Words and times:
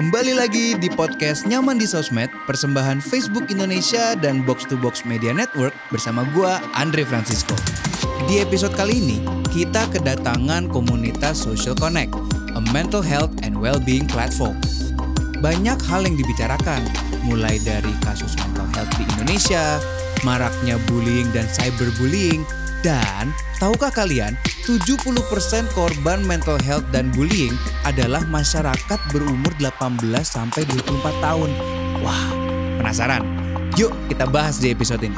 Kembali 0.00 0.32
lagi 0.32 0.80
di 0.80 0.88
podcast 0.88 1.44
Nyaman 1.44 1.76
di 1.76 1.84
Sosmed, 1.84 2.32
persembahan 2.48 3.04
Facebook 3.04 3.52
Indonesia 3.52 4.16
dan 4.16 4.40
Box 4.48 4.64
to 4.64 4.80
Box 4.80 5.04
Media 5.04 5.36
Network 5.36 5.76
bersama 5.92 6.24
gua 6.32 6.56
Andre 6.72 7.04
Francisco. 7.04 7.52
Di 8.24 8.40
episode 8.40 8.72
kali 8.72 9.04
ini, 9.04 9.20
kita 9.52 9.92
kedatangan 9.92 10.72
komunitas 10.72 11.44
Social 11.44 11.76
Connect, 11.76 12.16
a 12.56 12.64
mental 12.72 13.04
health 13.04 13.36
and 13.44 13.60
well-being 13.60 14.08
platform. 14.08 14.56
Banyak 15.44 15.76
hal 15.84 16.08
yang 16.08 16.16
dibicarakan, 16.16 16.80
mulai 17.28 17.60
dari 17.60 17.92
kasus 18.08 18.32
mental 18.40 18.64
health 18.72 18.92
di 18.96 19.04
Indonesia, 19.04 19.76
maraknya 20.24 20.80
bullying 20.88 21.28
dan 21.36 21.44
cyberbullying, 21.52 22.40
dan 22.82 23.30
tahukah 23.62 23.94
kalian 23.94 24.34
70% 24.66 25.14
korban 25.70 26.18
mental 26.26 26.58
health 26.66 26.86
dan 26.90 27.14
bullying 27.14 27.54
adalah 27.86 28.22
masyarakat 28.26 29.00
berumur 29.14 29.54
18 29.62 30.02
sampai 30.26 30.66
24 30.66 31.22
tahun. 31.22 31.50
Wah, 32.02 32.26
penasaran? 32.82 33.22
Yuk 33.78 33.94
kita 34.10 34.26
bahas 34.26 34.58
di 34.58 34.74
episode 34.74 35.06
ini. 35.06 35.16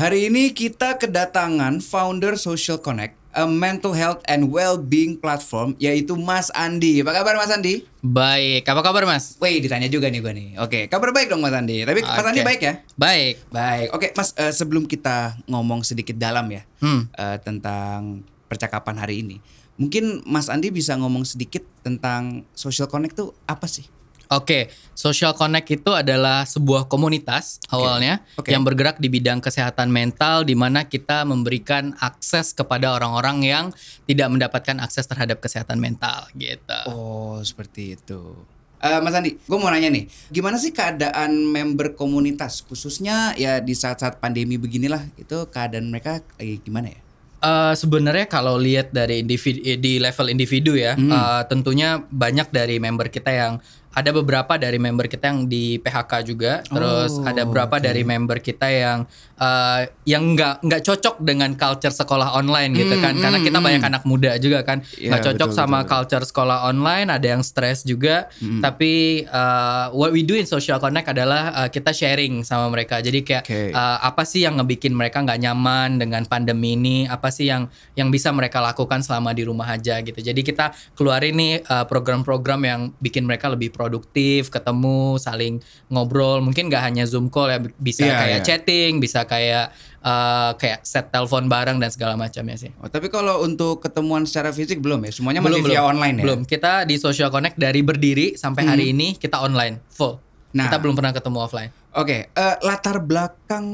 Hari 0.00 0.32
ini 0.32 0.56
kita 0.56 0.96
kedatangan 0.96 1.84
founder 1.84 2.40
Social 2.40 2.80
Connect, 2.80 3.19
a 3.30 3.46
mental 3.46 3.94
health 3.94 4.18
and 4.26 4.50
well-being 4.50 5.14
platform 5.14 5.78
yaitu 5.78 6.14
Mas 6.14 6.50
Andi. 6.50 7.00
Apa 7.00 7.14
kabar 7.14 7.38
Mas 7.38 7.50
Andi? 7.50 7.86
Baik, 8.00 8.64
apa 8.64 8.80
kabar 8.80 9.04
Mas? 9.04 9.38
Wih, 9.38 9.60
ditanya 9.60 9.86
juga 9.86 10.10
nih 10.10 10.18
gue 10.18 10.32
nih. 10.32 10.48
Oke, 10.58 10.80
kabar 10.86 11.14
baik 11.14 11.30
dong 11.30 11.38
Mas 11.38 11.54
Andi. 11.54 11.84
Tapi 11.84 12.00
Mas 12.00 12.26
Andi 12.26 12.42
baik 12.42 12.60
ya? 12.60 12.74
Baik. 12.94 13.34
Baik. 13.48 13.86
Oke, 13.92 14.06
Mas, 14.12 14.34
eh, 14.34 14.50
sebelum 14.50 14.84
kita 14.84 15.38
ngomong 15.46 15.82
sedikit 15.82 16.16
dalam 16.16 16.48
ya 16.48 16.62
Hmm. 16.80 17.06
eh, 17.12 17.38
tentang 17.40 18.24
percakapan 18.46 18.98
hari 18.98 19.22
ini, 19.22 19.38
mungkin 19.76 20.24
Mas 20.24 20.50
Andi 20.50 20.72
bisa 20.72 20.96
ngomong 20.96 21.22
sedikit 21.22 21.62
tentang 21.80 22.42
Social 22.50 22.90
Connect 22.90 23.14
tuh 23.14 23.30
apa 23.44 23.70
sih? 23.70 23.86
Oke, 24.30 24.70
Social 24.94 25.34
Connect 25.34 25.66
itu 25.74 25.90
adalah 25.90 26.46
sebuah 26.46 26.86
komunitas 26.86 27.58
awalnya 27.66 28.22
Oke. 28.38 28.54
yang 28.54 28.62
bergerak 28.62 29.02
di 29.02 29.10
bidang 29.10 29.42
kesehatan 29.42 29.90
mental 29.90 30.46
di 30.46 30.54
mana 30.54 30.86
kita 30.86 31.26
memberikan 31.26 31.98
akses 31.98 32.54
kepada 32.54 32.94
orang-orang 32.94 33.42
yang 33.42 33.64
tidak 34.06 34.30
mendapatkan 34.30 34.78
akses 34.78 35.10
terhadap 35.10 35.42
kesehatan 35.42 35.82
mental 35.82 36.30
gitu. 36.38 36.78
Oh, 36.94 37.42
seperti 37.42 37.98
itu. 37.98 38.38
Eh, 38.78 39.02
Mas 39.02 39.18
Andi, 39.18 39.34
gue 39.34 39.58
mau 39.58 39.66
nanya 39.66 39.90
nih, 39.90 40.06
gimana 40.30 40.62
sih 40.62 40.70
keadaan 40.70 41.34
member 41.50 41.98
komunitas, 41.98 42.62
khususnya 42.62 43.34
ya 43.34 43.58
di 43.58 43.74
saat-saat 43.74 44.22
pandemi 44.22 44.62
beginilah, 44.62 45.10
itu 45.18 45.50
keadaan 45.50 45.90
mereka 45.90 46.22
lagi 46.38 46.62
gimana 46.62 46.94
ya? 46.94 47.00
Eh, 47.40 47.72
sebenarnya 47.72 48.28
kalau 48.28 48.60
lihat 48.60 48.92
dari 48.92 49.24
individu 49.24 49.64
di 49.80 49.96
level 49.96 50.28
individu 50.28 50.76
ya, 50.76 50.92
eh, 50.92 51.42
tentunya 51.48 52.04
banyak 52.08 52.52
dari 52.52 52.76
member 52.76 53.08
kita 53.08 53.32
yang 53.32 53.54
ada 53.90 54.10
beberapa 54.14 54.54
dari 54.54 54.78
member 54.78 55.10
kita 55.10 55.34
yang 55.34 55.50
di 55.50 55.82
PHK 55.82 56.12
juga, 56.22 56.62
terus 56.62 57.18
Oh, 57.18 57.26
ada 57.26 57.42
beberapa 57.42 57.76
oke. 57.76 57.84
dari 57.84 58.06
member 58.06 58.38
kita 58.38 58.70
yang 58.70 59.02
eh, 59.40 59.80
yang 60.04 60.36
nggak 60.36 60.60
nggak 60.60 60.82
cocok 60.84 61.16
dengan 61.24 61.56
culture 61.56 61.90
sekolah 61.90 62.36
online 62.36 62.76
gitu 62.76 62.92
Hmm, 62.92 63.02
kan, 63.02 63.14
karena 63.16 63.38
hmm, 63.40 63.46
kita 63.48 63.58
hmm. 63.58 63.66
banyak 63.66 63.84
anak 63.88 64.02
muda 64.04 64.36
juga 64.36 64.60
kan, 64.60 64.84
Iya, 64.94 65.16
nggak 65.16 65.22
cocok 65.32 65.48
betul, 65.48 65.58
sama 65.58 65.68
betul, 65.70 65.80
betul. 65.80 65.92
culture 65.96 66.24
sekolah 66.28 66.58
online, 66.68 67.08
ada 67.08 67.26
yang 67.26 67.40
stres 67.40 67.82
juga, 67.82 68.28
Hmm. 68.36 68.60
tapi 68.60 69.24
eh, 69.24 69.84
what 69.96 70.12
we 70.12 70.20
do 70.20 70.36
in 70.36 70.44
Social 70.44 70.76
Connect 70.76 71.08
adalah 71.08 71.64
eh, 71.64 71.68
kita 71.70 71.90
sharing 71.90 72.44
sama 72.44 72.68
mereka, 72.68 73.00
jadi 73.00 73.20
kayak 73.22 73.44
Oke. 73.46 73.72
Uh, 73.72 73.98
apa 74.02 74.26
sih 74.26 74.44
yang 74.44 74.60
ngebikin 74.60 74.92
mereka 74.92 75.22
nggak 75.22 75.40
nyaman 75.40 75.96
dengan 75.96 76.22
pandemi 76.26 76.74
ini 76.74 77.06
apa 77.06 77.32
sih 77.32 77.48
yang 77.48 77.70
yang 77.96 78.12
bisa 78.12 78.28
mereka 78.34 78.60
lakukan 78.60 79.00
selama 79.00 79.32
di 79.32 79.46
rumah 79.46 79.64
aja 79.64 80.02
gitu 80.02 80.20
jadi 80.20 80.36
kita 80.36 80.74
keluarin 80.92 81.32
nih 81.34 81.64
uh, 81.64 81.86
program-program 81.86 82.60
yang 82.66 82.80
bikin 82.98 83.24
mereka 83.24 83.48
lebih 83.48 83.70
produktif 83.70 84.50
ketemu 84.50 85.16
saling 85.16 85.62
ngobrol 85.88 86.42
mungkin 86.42 86.68
nggak 86.68 86.82
hanya 86.82 87.04
zoom 87.06 87.30
call 87.30 87.48
ya 87.48 87.58
bisa 87.78 88.04
Iya, 88.04 88.14
kayak 88.18 88.40
iya. 88.42 88.44
chatting 88.44 88.92
bisa 88.98 89.24
kayak 89.30 89.70
uh, 90.00 90.50
kayak 90.54 90.82
set 90.82 91.06
telepon 91.08 91.46
bareng 91.46 91.78
dan 91.78 91.86
segala 91.88 92.14
macamnya 92.14 92.58
sih 92.58 92.74
Oh, 92.76 92.90
tapi 92.90 93.06
kalau 93.06 93.40
untuk 93.40 93.78
ketemuan 93.78 94.26
secara 94.26 94.50
fisik 94.50 94.78
belum 94.78 95.06
ya? 95.06 95.12
Semuanya 95.12 95.38
masih 95.38 95.62
via 95.62 95.80
online 95.80 96.18
ya? 96.18 96.24
belum 96.26 96.40
kita 96.42 96.82
di 96.82 96.98
Social 96.98 97.30
Connect 97.30 97.54
dari 97.54 97.80
berdiri 97.80 98.34
sampai 98.34 98.66
hari 98.66 98.90
ini 98.90 99.14
kita 99.14 99.38
online 99.38 99.78
full 99.88 100.18
Nah. 100.50 100.66
kita 100.66 100.82
belum 100.82 100.98
pernah 100.98 101.14
ketemu 101.14 101.38
offline 101.38 101.70
Oke, 101.92 102.26
eh, 102.28 102.54
latar 102.60 102.98
belakang 102.98 103.66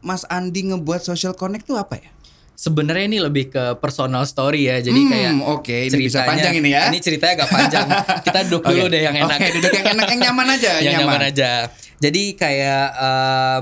Mas 0.00 0.24
Andi 0.26 0.64
ngebuat 0.66 1.04
Social 1.04 1.32
Connect 1.32 1.64
tuh 1.64 1.76
apa 1.76 1.96
ya? 1.96 2.08
sebenarnya 2.52 3.04
ini 3.06 3.18
lebih 3.18 3.48
ke 3.48 3.64
personal 3.76 4.22
story 4.22 4.64
ya 4.64 4.78
jadi 4.78 4.94
Hmm, 4.94 5.10
kayak 5.10 5.32
oke, 5.50 5.76
ini 5.82 5.96
bisa 5.98 6.22
panjang 6.22 6.54
ini 6.54 6.70
ya. 6.70 6.88
Ini 6.88 6.98
ceritanya 7.00 7.42
agak 7.42 7.48
panjang. 7.50 7.86
Kita 8.28 8.38
duduk 8.46 8.62
dulu 8.62 8.86
Oke. 8.86 8.92
deh 8.92 9.02
yang 9.02 9.16
enak. 9.18 9.34
Oke, 9.34 9.48
duduk 9.50 9.72
yang 9.72 9.86
enak, 9.90 10.06
yang 10.06 10.20
nyaman 10.22 10.46
aja, 10.52 10.72
yang 10.78 10.92
nyaman. 10.94 11.10
nyaman 11.10 11.22
aja. 11.26 11.50
Jadi 11.98 12.22
kayak 12.32 12.86
eh, 12.94 13.58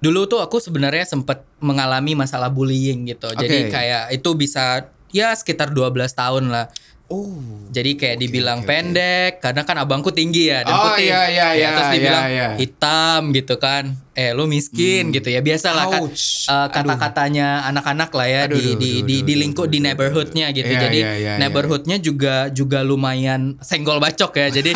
dulu 0.00 0.24
tuh 0.24 0.40
aku 0.40 0.56
sebenarnya 0.58 1.04
sempat 1.04 1.44
mengalami 1.60 2.16
masalah 2.16 2.48
bullying 2.48 3.08
gitu. 3.08 3.28
Jadi 3.36 3.68
Oke. 3.68 3.72
kayak 3.72 4.04
itu 4.16 4.30
bisa 4.34 4.88
ya 5.12 5.32
sekitar 5.36 5.70
12 5.70 5.92
tahun 6.16 6.48
lah. 6.48 6.72
Oh. 7.10 7.34
Jadi 7.70 7.94
kayak 7.94 8.16
Oke, 8.16 8.22
dibilang 8.24 8.58
oke. 8.62 8.66
pendek, 8.66 9.32
karena 9.38 9.62
kan 9.62 9.78
abangku 9.78 10.10
tinggi 10.10 10.46
ya 10.46 10.62
dan 10.62 10.74
Oh, 10.74 10.90
putih. 10.90 11.06
iya, 11.06 11.22
iya, 11.26 11.46
Ya, 11.46 11.48
iya, 11.54 11.68
terus 11.70 11.86
iya, 11.86 11.94
dibilang 11.94 12.24
iya. 12.26 12.46
hitam 12.54 13.20
gitu 13.30 13.54
kan. 13.58 13.94
Eh 14.10 14.30
lu 14.30 14.46
miskin 14.46 15.10
gitu 15.10 15.26
ya. 15.26 15.38
Biasalah 15.38 15.86
kan 15.86 16.02
eh, 16.06 16.68
kata-katanya 16.68 17.66
anak-anak 17.66 18.10
lah 18.10 18.26
ya 18.26 18.40
Aduh, 18.44 18.58
di 18.58 18.62
aduh, 18.62 18.74
di 18.74 18.90
aduh, 18.92 19.06
di, 19.06 19.16
di 19.22 19.34
lingkup 19.38 19.66
di 19.66 19.78
neighborhoodnya 19.78 20.50
gitu. 20.50 20.66
Iya, 20.66 20.82
Jadi 20.82 20.98
iya, 20.98 21.10
iya, 21.10 21.14
iya. 21.16 21.34
neighborhoodnya 21.38 21.96
juga 21.98 22.34
juga 22.50 22.82
lumayan 22.82 23.54
senggol 23.60 23.98
bacok 23.98 24.34
ya. 24.36 24.48
Jadi 24.52 24.70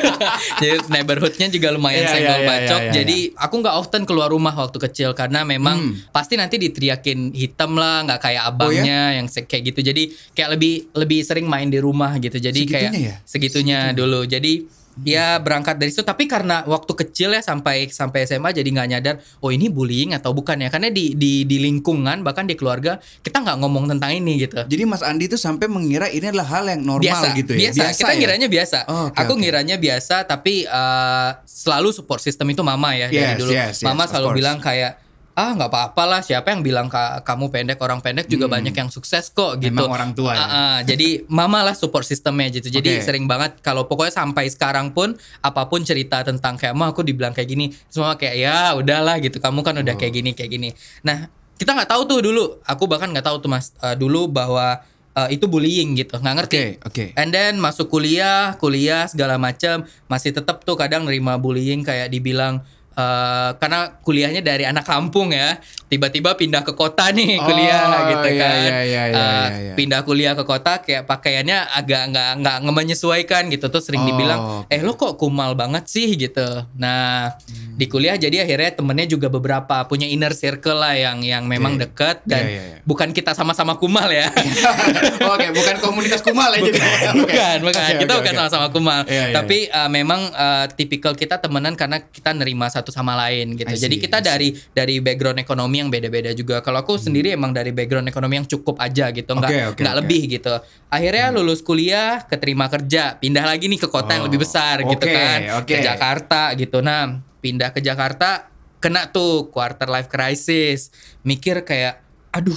jadi 0.60 0.76
neighborhoodnya 0.88 1.46
juga 1.48 1.68
lumayan 1.70 2.00
Iya, 2.00 2.08
iya, 2.08 2.14
senggol 2.16 2.40
iya, 2.40 2.48
bacok. 2.48 2.80
iya, 2.80 2.88
iya, 2.88 2.94
Jadi 2.96 3.16
aku 3.34 3.54
nggak 3.60 3.76
often 3.76 4.02
keluar 4.02 4.28
rumah 4.28 4.54
waktu 4.54 4.78
kecil 4.80 5.12
karena 5.12 5.44
memang 5.44 5.76
Hmm. 5.82 5.94
pasti 6.08 6.34
nanti 6.34 6.56
diteriakin 6.56 7.32
hitam 7.32 7.76
lah, 7.76 8.02
nggak 8.02 8.20
kayak 8.20 8.42
Oh, 8.42 8.50
abangnya 8.50 9.14
yang 9.14 9.26
kayak 9.28 9.62
gitu. 9.68 9.80
Jadi 9.84 10.02
kayak 10.32 10.56
lebih 10.56 10.74
lebih 10.92 11.20
sering 11.22 11.46
main 11.46 11.61
di 11.68 11.78
rumah 11.78 12.16
gitu. 12.16 12.34
Jadi 12.34 12.64
Segitunya 12.64 12.88
kayak 12.88 12.92
ya? 12.96 13.14
segitunya 13.22 13.78
dulu. 13.92 14.24
Jadi 14.24 14.80
ya 15.00 15.40
berangkat 15.40 15.80
dari 15.80 15.88
situ 15.88 16.04
tapi 16.04 16.28
karena 16.28 16.68
waktu 16.68 16.92
kecil 16.92 17.32
ya 17.32 17.40
sampai 17.40 17.88
sampai 17.88 18.28
SMA 18.28 18.52
jadi 18.52 18.68
nggak 18.68 18.88
nyadar 18.90 19.14
oh 19.40 19.48
ini 19.48 19.72
bullying 19.72 20.12
atau 20.12 20.36
bukan 20.36 20.60
ya 20.60 20.68
karena 20.68 20.92
di 20.92 21.16
di 21.16 21.48
di 21.48 21.56
lingkungan 21.58 22.20
bahkan 22.20 22.44
di 22.44 22.52
keluarga 22.52 23.00
kita 23.20 23.40
nggak 23.40 23.56
ngomong 23.56 23.88
tentang 23.88 24.12
ini 24.12 24.36
gitu 24.38 24.60
Jadi 24.60 24.84
Mas 24.84 25.00
Andi 25.00 25.32
tuh 25.32 25.40
sampai 25.40 25.64
mengira 25.64 26.12
ini 26.12 26.28
adalah 26.28 26.44
hal 26.44 26.68
yang 26.68 26.84
normal 26.84 27.08
biasa 27.08 27.26
gitu 27.32 27.52
ya. 27.56 27.72
biasa, 27.72 27.96
kita 27.96 28.12
ya? 28.12 28.18
ngiranya 28.20 28.48
biasa 28.52 28.78
Oh, 28.84 29.08
oke, 29.08 29.16
aku 29.16 29.32
oke. 29.32 29.40
ngiranya 29.40 29.76
biasa 29.80 30.16
tapi 30.28 30.68
eh, 30.68 31.30
selalu 31.42 31.88
support 31.88 32.20
system 32.20 32.52
itu 32.52 32.60
mama 32.60 32.92
ya 32.92 33.08
dari 33.08 33.16
Yes, 33.32 33.38
dulu 33.40 33.50
yes, 33.50 33.68
yes, 33.72 33.82
mama 33.82 34.04
selalu 34.04 34.28
course. 34.28 34.38
bilang 34.44 34.58
kayak 34.60 34.92
ah 35.32 35.50
nggak 35.50 35.66
apa-apa 35.66 36.02
lah 36.04 36.20
siapa 36.20 36.48
yang 36.48 36.60
bilang 36.60 36.86
ka- 36.86 37.20
kamu 37.20 37.48
pendek 37.48 37.78
orang 37.78 37.98
pendek 37.98 38.26
juga 38.26 38.46
banyak 38.46 38.70
yang 38.70 38.86
sukses 38.86 39.28
kok 39.28 39.56
gitu 39.56 39.72
Hmm. 39.72 39.80
Memang 39.80 39.90
orang 39.90 40.10
tua 40.12 40.30
ya? 40.30 40.38
Ah, 40.38 40.44
ah, 40.44 40.76
jadi 40.82 41.24
mama 41.26 41.62
lah 41.62 41.72
support 41.72 42.02
sistemnya 42.02 42.50
gitu 42.50 42.68
jadi 42.68 42.96
Oke. 42.96 43.02
sering 43.02 43.24
banget 43.24 43.56
kalau 43.58 43.84
pokoknya 43.84 44.12
sampai 44.14 44.46
sekarang 44.46 44.90
pun 44.90 45.12
apa 45.40 45.64
pun 45.64 45.80
cerita 45.80 46.20
tentang 46.20 46.54
kayak 46.54 46.72
mah 46.72 46.90
aku 46.90 47.00
dibilang 47.00 47.30
kayak 47.30 47.48
gini 47.48 47.72
semua 47.86 48.14
kayak 48.14 48.36
ya 48.36 48.56
udahlah 48.74 49.16
gitu 49.18 49.36
kamu 49.36 49.60
kan 49.60 49.72
Oh. 49.72 49.80
udah 49.80 49.94
kayak 49.94 50.12
gini 50.12 50.30
kayak 50.30 50.50
gini 50.50 50.68
nah 51.00 51.26
kita 51.54 51.72
nggak 51.72 51.88
tahu 51.88 52.02
tuh 52.04 52.18
dulu 52.20 52.44
aku 52.62 52.84
bahkan 52.84 53.08
nggak 53.08 53.24
tahu 53.24 53.36
tuh 53.38 53.48
mas 53.48 53.72
eh, 53.78 53.94
dulu 53.94 54.26
bahwa 54.26 54.84
eh, 55.12 55.28
itu 55.30 55.46
bullying 55.46 55.96
gitu 55.96 56.14
nggak 56.14 56.34
ngerti 56.36 56.56
Oke, 56.58 56.68
oke. 56.82 57.04
And 57.14 57.30
then 57.30 57.56
masuk 57.56 57.88
kuliah, 57.88 58.56
kuliah 58.56 59.06
segala 59.06 59.36
macam 59.36 59.84
masih 60.06 60.30
tetap 60.30 60.60
tuh 60.60 60.74
kadang 60.74 61.04
nerima 61.04 61.36
bullying 61.36 61.80
kayak 61.80 62.08
dibilang 62.08 62.60
eh, 62.92 63.50
karena 63.56 63.80
kuliahnya 64.00 64.40
dari 64.40 64.64
anak 64.64 64.84
kampung 64.84 65.32
ya, 65.32 65.56
tiba-tiba 65.86 66.32
pindah 66.32 66.64
ke 66.64 66.72
kota 66.72 67.12
nih 67.12 67.36
Oh, 67.36 67.44
kuliah 67.44 67.84
gitu 68.08 68.28
iya, 68.32 68.40
kan. 68.40 68.56
iya, 68.56 68.78
iya, 68.80 68.80
iya, 68.82 69.02
Eh, 69.04 69.10
iya, 69.12 69.48
iya. 69.68 69.74
Pindah 69.76 70.00
kuliah 70.02 70.32
ke 70.32 70.42
kota 70.42 70.80
kayak 70.80 71.04
pakaiannya 71.04 71.58
agak 71.68 72.02
nggak 72.10 72.30
nggak 72.40 72.56
menyesuaikan 72.64 73.52
gitu 73.52 73.68
tuh 73.68 73.84
sering 73.84 74.00
Oh, 74.02 74.08
dibilang, 74.08 74.40
eh 74.66 74.80
lo 74.80 74.96
kok 74.96 75.14
kumal 75.14 75.52
banget 75.54 75.84
sih 75.86 76.16
gitu. 76.16 76.64
Nah 76.74 77.36
di 77.72 77.86
kuliah 77.86 78.16
jadi 78.16 78.42
akhirnya 78.42 78.72
temennya 78.74 79.06
juga 79.06 79.28
beberapa 79.28 79.84
punya 79.86 80.04
inner 80.04 80.32
circle 80.32 80.76
lah 80.76 80.92
yang 80.92 81.22
yang 81.22 81.44
memang 81.46 81.76
Oke. 81.76 81.86
deket 81.86 82.16
dan 82.24 82.42
Iya, 82.42 82.50
iya, 82.50 82.62
iya. 82.72 82.76
bukan 82.82 83.12
kita 83.12 83.36
sama-sama 83.36 83.76
kumal 83.78 84.08
ya. 84.08 84.32
Oke, 85.32 85.46
bukan 85.52 85.76
komunitas 85.78 86.24
kumal 86.24 86.50
ya 86.56 86.60
jadi. 86.66 86.80
Oke. 86.80 87.14
bukan, 87.22 87.56
bukan. 87.62 87.78
Oke, 87.78 87.94
kita 88.00 88.12
oke, 88.12 88.20
bukan 88.24 88.34
sama-sama 88.34 88.66
kumal. 88.74 89.00
Iya, 89.06 89.30
iya, 89.30 89.34
Tapi 89.36 89.58
uh, 89.68 89.90
memang 89.92 90.20
uh, 90.32 90.66
tipikal 90.72 91.12
kita 91.14 91.38
temenan 91.38 91.78
karena 91.78 92.00
kita 92.02 92.34
nerima 92.34 92.66
satu 92.66 92.81
sama 92.88 93.14
lain 93.14 93.54
gitu. 93.54 93.70
See, 93.70 93.84
Jadi 93.84 93.96
kita 94.00 94.18
dari 94.18 94.50
dari 94.68 94.98
background 94.98 95.38
ekonomi 95.38 95.78
yang 95.78 95.86
beda-beda 95.86 96.32
juga. 96.32 96.58
Kalau 96.58 96.80
aku 96.80 96.96
sendiri 96.96 97.30
emang 97.30 97.52
dari 97.52 97.70
background 97.70 98.08
ekonomi 98.08 98.34
yang 98.34 98.48
cukup 98.48 98.80
aja 98.80 99.12
gitu, 99.12 99.30
nggak 99.30 99.46
Hmm. 99.46 99.60
Oke, 99.62 99.70
oke, 99.70 99.80
nggak 99.84 99.94
oke. 99.94 100.00
lebih 100.02 100.22
gitu. 100.32 100.54
Akhirnya 100.88 101.26
lulus 101.30 101.60
kuliah, 101.60 102.24
keterima 102.24 102.66
kerja, 102.66 103.14
pindah 103.14 103.44
lagi 103.44 103.68
nih 103.68 103.78
ke 103.78 103.86
kota 103.86 104.10
yang 104.10 104.24
Oh, 104.24 104.26
lebih 104.26 104.40
besar 104.40 104.80
gitu 104.80 104.98
oke, 104.98 105.12
kan, 105.12 105.38
oke. 105.60 105.68
ke 105.68 105.78
Jakarta 105.78 106.42
gitu. 106.54 106.80
Nah, 106.80 107.04
pindah 107.38 107.70
ke 107.70 107.78
Jakarta 107.78 108.48
kena 108.78 109.06
tuh 109.06 109.46
quarter 109.46 109.86
life 109.86 110.08
crisis. 110.08 110.88
Mikir 111.20 111.62
kayak 111.62 112.00
aduh 112.30 112.56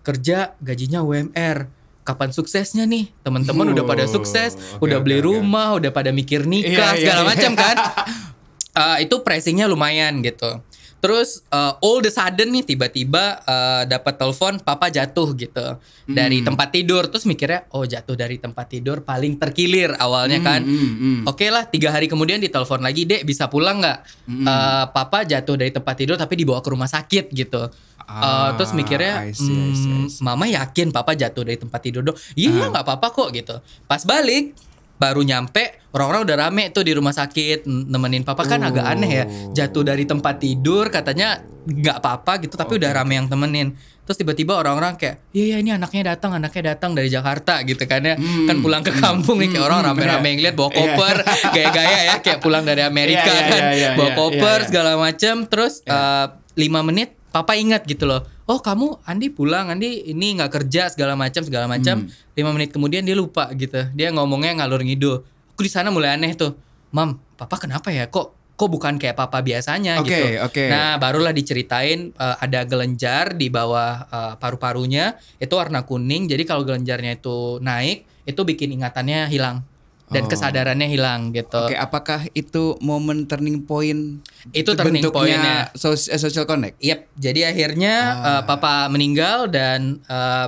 kerja 0.00 0.54
gajinya 0.56 1.02
UMR 1.02 1.68
kapan 2.00 2.32
suksesnya 2.32 2.84
nih 2.84 3.12
teman-teman 3.20 3.68
udah 3.68 3.84
pada 3.84 4.04
Oh, 4.04 4.08
sukses 4.10 4.56
oke, 4.72 4.80
udah 4.80 4.96
beli 4.98 5.20
oke. 5.20 5.28
rumah 5.28 5.76
udah 5.76 5.90
pada 5.90 6.08
mikir 6.08 6.48
nikah 6.48 6.72
Iya, 6.90 6.92
iya, 6.94 7.00
segala 7.04 7.20
iya. 7.20 7.28
macam 7.28 7.52
kan 7.52 7.76
Eh, 8.78 8.98
itu 9.02 9.20
pressingnya 9.20 9.66
lumayan 9.66 10.22
gitu 10.22 10.62
terus 10.98 11.46
eh, 11.46 11.74
all 11.78 11.98
the 11.98 12.10
sudden 12.10 12.50
nih 12.50 12.64
tiba-tiba 12.64 13.24
eh, 13.40 13.82
dapat 13.86 14.14
telepon 14.14 14.58
papa 14.58 14.86
jatuh 14.88 15.30
gitu 15.32 15.78
dari 16.04 16.38
Hmm. 16.38 16.46
tempat 16.50 16.68
tidur 16.70 17.06
terus 17.06 17.22
mikirnya 17.22 17.70
oh 17.70 17.82
jatuh 17.82 18.14
dari 18.14 18.34
tempat 18.36 18.66
tidur 18.68 19.02
paling 19.02 19.34
terkilir 19.36 19.94
awalnya 19.94 20.38
kan 20.40 20.62
Hmm, 20.62 21.22
hmm. 21.22 21.22
Oke 21.24 21.46
lah, 21.48 21.66
tiga 21.66 21.90
hari 21.90 22.06
kemudian 22.06 22.38
ditelepon 22.38 22.80
lagi, 22.80 23.04
dek 23.04 23.22
bisa 23.22 23.46
pulang 23.46 23.78
nggak? 23.78 23.98
Hmm. 24.26 24.42
Eh, 24.42 24.84
papa 24.90 25.22
jatuh 25.22 25.54
dari 25.54 25.70
tempat 25.70 25.94
tidur 25.94 26.16
tapi 26.16 26.34
dibawa 26.34 26.58
ke 26.58 26.70
rumah 26.70 26.88
sakit 26.88 27.30
gitu. 27.30 27.70
Ah, 28.00 28.56
terus 28.56 28.72
mikirnya, 28.72 29.20
I 29.22 29.36
see, 29.36 29.52
I 29.52 29.76
see, 29.76 29.84
I 29.86 29.96
"Hmm, 30.00 30.08
mama 30.24 30.48
yakin 30.48 30.88
papa 30.88 31.12
jatuh 31.12 31.44
dari 31.44 31.60
tempat 31.60 31.76
tidur 31.78 32.00
dong? 32.02 32.16
Iya 32.32 32.72
nggak 32.72 32.80
apa-apa 32.80 33.12
kok 33.12 33.28
gitu. 33.30 33.60
Pas 33.84 34.00
balik 34.02 34.56
baru 34.98 35.22
nyampe 35.22 35.78
orang-orang 35.94 36.26
udah 36.26 36.36
rame 36.36 36.64
tuh 36.68 36.82
di 36.82 36.92
rumah 36.92 37.10
sakit 37.10 37.64
nemenin 37.64 38.22
papa. 38.22 38.44
Kan 38.44 38.60
agak 38.60 38.84
Oh. 38.84 38.92
aneh 38.92 39.10
ya 39.10 39.24
jatuh 39.54 39.82
dari 39.82 40.04
tempat 40.04 40.36
tidur 40.36 40.90
katanya 40.90 41.40
nggak 41.64 41.96
apa-apa 41.98 42.42
gitu 42.42 42.54
tapi 42.54 42.76
udah 42.76 42.90
rame 42.92 43.14
yang 43.16 43.26
temenin. 43.26 43.72
Terus 44.02 44.24
tiba-tiba 44.24 44.56
orang-orang 44.56 44.96
kayak 44.96 45.20
iya 45.30 45.44
iya 45.52 45.56
ini 45.60 45.68
anaknya 45.68 46.16
datang 46.16 46.32
anaknya 46.32 46.72
datang 46.72 46.96
dari 46.96 47.06
Jakarta 47.06 47.60
gitu 47.62 47.84
kan 47.84 48.00
ya. 48.00 48.16
Kan 48.18 48.58
pulang 48.58 48.80
ke 48.80 48.90
kampung 48.90 49.38
nih 49.38 49.52
kayak 49.52 49.64
orang 49.64 49.84
rame-rame 49.84 50.28
ngeliat 50.34 50.56
bawa 50.56 50.70
koper 50.72 51.16
gaya-gaya 51.54 51.98
ya 52.08 52.16
kayak 52.18 52.40
pulang 52.40 52.64
dari 52.64 52.80
Amerika 52.80 53.22
Iya, 53.22 53.36
iya, 53.36 53.48
kan. 53.48 53.60
iya, 53.60 53.72
iya, 53.76 53.88
bawa 53.94 54.08
iya, 54.08 54.16
koper 54.16 54.58
iya, 54.58 54.64
iya. 54.64 54.68
segala 54.68 54.90
macem. 54.96 55.34
Terus 55.44 55.84
eh, 55.84 56.26
lima 56.56 56.80
menit 56.80 57.14
papa 57.28 57.54
ingat 57.54 57.84
gitu 57.84 58.08
loh 58.08 58.24
oh 58.48 58.58
kamu 58.58 59.04
Andi 59.04 59.28
pulang. 59.30 59.68
Andi 59.70 60.08
ini 60.08 60.34
nggak 60.40 60.50
kerja 60.50 60.88
segala 60.90 61.14
macam 61.14 61.44
segala 61.44 61.68
macam. 61.68 62.08
Hmm. 62.08 62.34
lima 62.34 62.50
menit 62.56 62.72
kemudian 62.72 63.04
dia 63.04 63.14
lupa 63.14 63.52
gitu. 63.54 63.86
Dia 63.94 64.10
ngomongnya 64.10 64.64
ngalur 64.64 64.82
ngidul. 64.82 65.22
Aku 65.54 65.60
di 65.62 65.70
sana 65.70 65.92
mulai 65.92 66.16
aneh 66.16 66.32
tuh. 66.34 66.56
Mam 66.90 67.20
papa 67.36 67.60
kenapa 67.60 67.92
ya? 67.92 68.08
Kok 68.08 68.56
kok 68.58 68.66
bukan 68.74 68.98
kayak 68.98 69.14
papa 69.14 69.38
biasanya 69.38 70.02
Oke, 70.02 70.10
gitu? 70.10 70.26
oke. 70.42 70.64
nah 70.66 70.98
barulah 70.98 71.30
diceritain 71.30 72.10
eh, 72.10 72.36
ada 72.42 72.66
gelenjar 72.66 73.38
di 73.38 73.52
bawah 73.52 74.08
eh, 74.08 74.34
paru-parunya. 74.40 75.14
Itu 75.38 75.60
warna 75.60 75.84
kuning. 75.86 76.26
Jadi 76.26 76.42
kalau 76.48 76.66
gelenjarnya 76.66 77.20
itu 77.20 77.62
naik 77.62 78.08
itu 78.26 78.40
bikin 78.42 78.74
ingatannya 78.76 79.30
hilang 79.30 79.64
dan 80.08 80.24
Oh. 80.24 80.28
kesadarannya 80.28 80.86
hilang 80.86 81.30
gitu 81.30 81.56
Oke, 81.62 81.74
apakah 81.74 82.26
itu 82.32 82.76
momen 82.78 83.24
turning 83.24 83.60
point? 83.60 84.24
Itu 84.50 84.72
turning 84.72 85.04
point-nya. 85.04 85.68
sos- 85.74 86.06
eh, 86.06 86.16
social 86.16 86.44
connect. 86.44 86.76
Yap, 86.78 87.12
jadi 87.14 87.52
akhirnya 87.52 87.94
Ah. 87.94 88.28
eh, 88.30 88.42
papa 88.42 88.88
meninggal 88.88 89.46
dan 89.46 90.00
eh, 90.02 90.46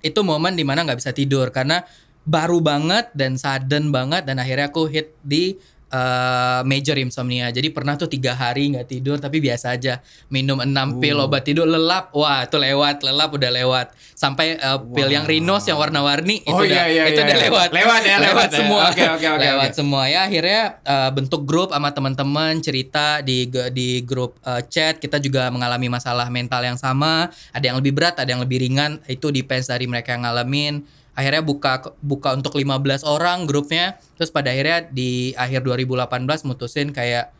itu 0.00 0.20
momen 0.20 0.52
di 0.52 0.64
mana 0.64 0.80
nggak 0.82 0.96
bisa 0.96 1.12
tidur 1.12 1.48
karena 1.48 1.84
baru 2.22 2.58
banget 2.58 3.12
dan 3.12 3.36
sudden 3.36 3.88
banget 3.90 4.24
dan 4.24 4.36
akhirnya 4.36 4.68
aku 4.68 4.86
hit 4.86 5.12
di 5.20 5.60
eh, 5.90 6.60
major 6.64 6.96
insomnia. 6.96 7.50
Jadi 7.50 7.68
pernah 7.74 7.98
tuh 7.98 8.06
tiga 8.06 8.32
hari 8.32 8.72
nggak 8.72 8.86
tidur 8.88 9.18
tapi 9.18 9.42
biasa 9.42 9.74
aja. 9.74 9.98
Minum 10.30 10.62
enam 10.62 11.02
pil 11.02 11.18
Oh. 11.18 11.26
obat 11.28 11.44
tidur 11.44 11.68
lelap, 11.68 12.14
wah 12.16 12.46
itu 12.46 12.56
lewat 12.56 13.02
lelap 13.04 13.30
udah 13.34 13.50
lewat. 13.50 13.86
Sampai 14.16 14.56
eh, 14.56 14.78
pil 14.94 15.10
yang 15.10 15.26
Rinos 15.26 15.66
yang 15.68 15.76
warna-warni 15.76 16.40
itu 16.46 16.54
Oh, 16.54 16.64
udah 16.64 16.86
iya, 16.88 17.04
iya, 17.04 17.04
itu 17.12 17.20
iya, 17.20 17.26
udah 17.26 17.36
iya. 17.36 17.44
lewat. 17.50 17.68
Lewat 17.74 18.00
ya, 18.06 18.16
lewat 18.22 18.48
ya. 18.48 18.58
semua. 18.62 18.80
Oke, 18.88 19.04
oke, 19.04 19.26
oke, 19.26 19.42
lewat 19.42 19.70
oke. 19.70 19.76
semua. 19.76 20.02
Ya 20.08 20.20
akhirnya 20.24 20.62
uh, 20.86 21.10
bentuk 21.12 21.42
grup 21.44 21.74
sama 21.74 21.90
teman-teman 21.92 22.56
cerita 22.62 23.20
di 23.20 23.50
di 23.74 24.00
grup 24.06 24.38
uh, 24.46 24.62
chat. 24.64 24.96
Kita 25.02 25.20
juga 25.20 25.50
mengalami 25.50 25.90
masalah 25.90 26.30
mental 26.30 26.62
yang 26.64 26.78
sama. 26.80 27.28
Ada 27.52 27.74
yang 27.74 27.78
lebih 27.82 27.92
berat 27.92 28.16
ada 28.16 28.30
yang 28.30 28.40
lebih 28.40 28.62
ringan. 28.62 29.02
Itu 29.10 29.28
depends 29.34 29.68
dari 29.68 29.84
mereka 29.90 30.14
yang 30.14 30.24
ngalamin 30.24 30.99
akhirnya 31.12 31.42
buka 31.42 31.92
buka 32.00 32.32
untuk 32.32 32.54
15 32.54 33.02
orang 33.04 33.44
grupnya 33.44 33.98
terus 34.14 34.30
pada 34.30 34.50
akhirnya 34.50 34.86
di 34.88 35.34
akhir 35.34 35.66
2018 35.66 36.06
mutusin 36.46 36.94
kayak 36.94 37.34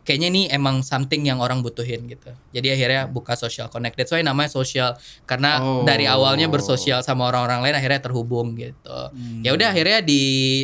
kayaknya 0.00 0.28
ini 0.32 0.42
emang 0.48 0.80
something 0.80 1.28
yang 1.28 1.44
orang 1.44 1.60
butuhin 1.60 2.08
gitu. 2.08 2.32
Jadi 2.56 2.72
akhirnya 2.72 3.04
buka 3.06 3.36
social 3.36 3.68
connect. 3.68 4.00
That's 4.00 4.08
why 4.10 4.24
namanya 4.24 4.48
social 4.48 4.96
karena 5.28 5.60
Oh. 5.60 5.84
dari 5.84 6.08
awalnya 6.08 6.48
bersosial 6.48 7.04
sama 7.04 7.28
orang-orang 7.28 7.68
lain 7.68 7.76
akhirnya 7.76 8.00
terhubung 8.00 8.56
gitu. 8.56 8.98
Ya 9.44 9.52
udah 9.52 9.70
akhirnya 9.70 10.00
di 10.00 10.22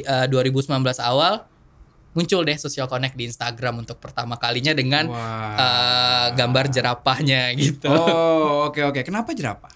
uh, 0.09 0.25
2019 0.27 0.73
awal 1.05 1.45
muncul 2.17 2.49
deh 2.49 2.57
social 2.57 2.89
connect 2.89 3.13
di 3.13 3.29
Instagram 3.29 3.85
untuk 3.85 4.01
pertama 4.01 4.41
kalinya 4.41 4.73
dengan 4.73 5.05
Wah. 5.13 5.53
uh, 5.53 6.27
gambar 6.33 6.73
jerapahnya 6.73 7.53
gitu. 7.61 7.93
Oh, 7.93 8.73
oke 8.73 8.81
oke. 8.89 9.05
Kenapa 9.05 9.37
jerapah? 9.37 9.76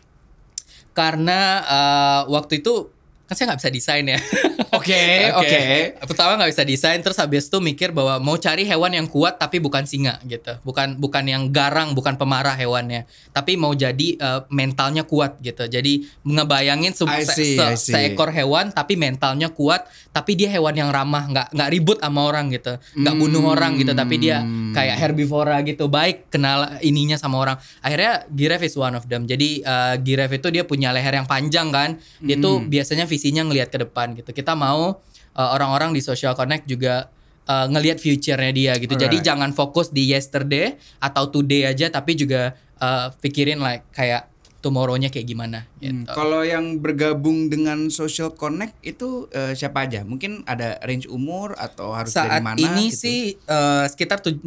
Karena 0.92 1.62
uh, 1.64 2.20
waktu 2.32 2.60
itu 2.60 2.90
kan 3.30 3.38
saya 3.38 3.46
nggak 3.46 3.60
bisa 3.62 3.70
desain 3.70 4.02
ya. 4.04 4.18
Oke, 4.70 5.26
oke. 5.32 5.62
Pertama 6.04 6.34
nggak 6.36 6.50
bisa 6.50 6.62
desain, 6.62 6.98
terus 7.00 7.16
habis 7.16 7.42
itu 7.44 7.58
mikir 7.58 7.90
bahwa 7.90 8.18
mau 8.18 8.36
cari 8.36 8.62
hewan 8.62 8.90
yang 8.92 9.06
kuat 9.06 9.34
tapi 9.34 9.58
bukan 9.58 9.82
singa 9.82 10.22
gitu, 10.24 10.54
bukan 10.62 10.94
bukan 10.94 11.26
yang 11.26 11.42
garang, 11.48 11.90
bukan 11.90 12.14
pemarah 12.14 12.54
hewannya, 12.54 13.02
tapi 13.30 13.54
mau 13.54 13.70
jadi 13.72 14.14
eh, 14.14 14.40
mentalnya 14.48 15.02
kuat 15.02 15.38
gitu. 15.40 15.64
Jadi 15.64 16.06
ngebayangin 16.22 16.92
se- 16.92 17.02
see, 17.26 17.58
se- 17.58 17.78
seekor 17.80 18.30
hewan 18.30 18.70
tapi 18.70 18.94
mentalnya 18.94 19.48
kuat, 19.48 19.82
tapi 20.08 20.34
dia 20.34 20.46
hewan 20.48 20.74
yang 20.76 20.88
ramah, 20.88 21.26
nggak 21.26 21.46
nggak 21.50 21.68
ribut 21.68 21.98
sama 21.98 22.20
orang 22.24 22.46
gitu, 22.48 22.78
nggak 22.94 23.14
bunuh 23.16 23.42
Hmm. 23.42 23.52
orang 23.52 23.72
gitu, 23.74 23.92
tapi 23.92 24.14
dia 24.18 24.38
kayak 24.70 24.96
herbivora 24.98 25.58
gitu, 25.62 25.86
baik 25.88 26.30
kenal 26.30 26.78
ininya 26.80 27.14
sama 27.14 27.38
orang. 27.38 27.56
Akhirnya 27.80 28.22
giraffe 28.28 28.64
is 28.64 28.76
one 28.76 28.94
of 28.94 29.04
them. 29.04 29.24
Jadi 29.24 29.60
eh, 29.60 29.94
giraffe 29.98 30.36
itu 30.36 30.48
dia 30.48 30.62
punya 30.62 30.90
leher 30.90 31.12
yang 31.12 31.26
panjang 31.26 31.68
kan, 31.70 31.90
dia 32.18 32.38
tuh 32.38 32.62
Hmm. 32.62 32.70
biasanya 32.70 33.10
visinya 33.20 33.44
ngelihat 33.44 33.68
ke 33.68 33.76
depan 33.78 34.16
gitu. 34.16 34.32
Kita 34.32 34.56
mau 34.56 34.96
uh, 35.30 35.48
orang-orang 35.52 35.92
di 35.92 36.00
social 36.00 36.32
connect 36.32 36.64
juga 36.64 37.12
uh, 37.44 37.68
ngelihat 37.68 38.00
future-nya 38.00 38.48
dia 38.50 38.72
gitu. 38.74 38.96
Jadi 38.96 39.20
Alright. 39.20 39.28
jangan 39.28 39.50
fokus 39.52 39.92
di 39.92 40.08
yesterday 40.08 40.72
atau 40.98 41.28
today 41.28 41.68
aja 41.68 41.92
tapi 41.92 42.16
juga 42.16 42.56
uh, 42.78 43.12
pikirin 43.20 43.60
like 43.60 43.84
kayak 43.92 44.32
tomorrow-nya 44.60 45.08
kayak 45.08 45.24
gimana 45.26 45.64
Hmm, 45.80 46.04
gitu. 46.04 46.12
Kalau 46.12 46.40
yang 46.40 46.76
bergabung 46.78 47.48
dengan 47.48 47.88
social 47.88 48.28
connect 48.30 48.76
itu 48.82 49.24
eh, 49.32 49.56
siapa 49.56 49.88
aja? 49.88 50.04
Mungkin 50.04 50.44
ada 50.44 50.76
range 50.80 51.08
umur 51.08 51.56
atau 51.56 51.96
harus 51.96 52.12
dari 52.12 52.28
Saat 52.28 52.44
mana? 52.44 52.60
ini 52.60 52.92
gitu? 52.92 53.00
sih 53.00 53.18
uh, 53.48 53.88
sekitar 53.88 54.20
tu- 54.20 54.36
60 54.36 54.44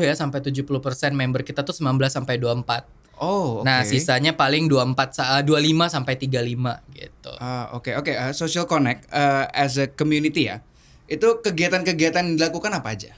ya 0.00 0.14
sampai 0.14 0.38
70% 0.38 0.70
member 1.12 1.42
kita 1.42 1.66
tuh 1.66 1.74
19 1.74 1.98
sampai 2.06 2.38
24. 2.38 3.05
Oh, 3.16 3.60
oke. 3.60 3.64
Nah, 3.64 3.80
sisanya 3.82 4.36
paling 4.36 4.68
24 4.68 5.08
sa- 5.10 5.40
25 5.40 5.88
sampai 5.88 6.14
35 6.14 6.84
gitu. 6.92 7.32
Ah, 7.36 7.72
oke 7.72 7.92
oke. 7.94 8.12
Ah, 8.12 8.30
social 8.30 8.64
connect 8.64 9.08
eh, 9.08 9.44
as 9.50 9.76
a 9.76 9.88
community 9.88 10.46
ya. 10.46 10.60
Itu 11.06 11.40
kegiatan-kegiatan 11.40 12.22
yang 12.22 12.36
dilakukan 12.36 12.72
apa 12.72 12.92
aja? 12.92 13.12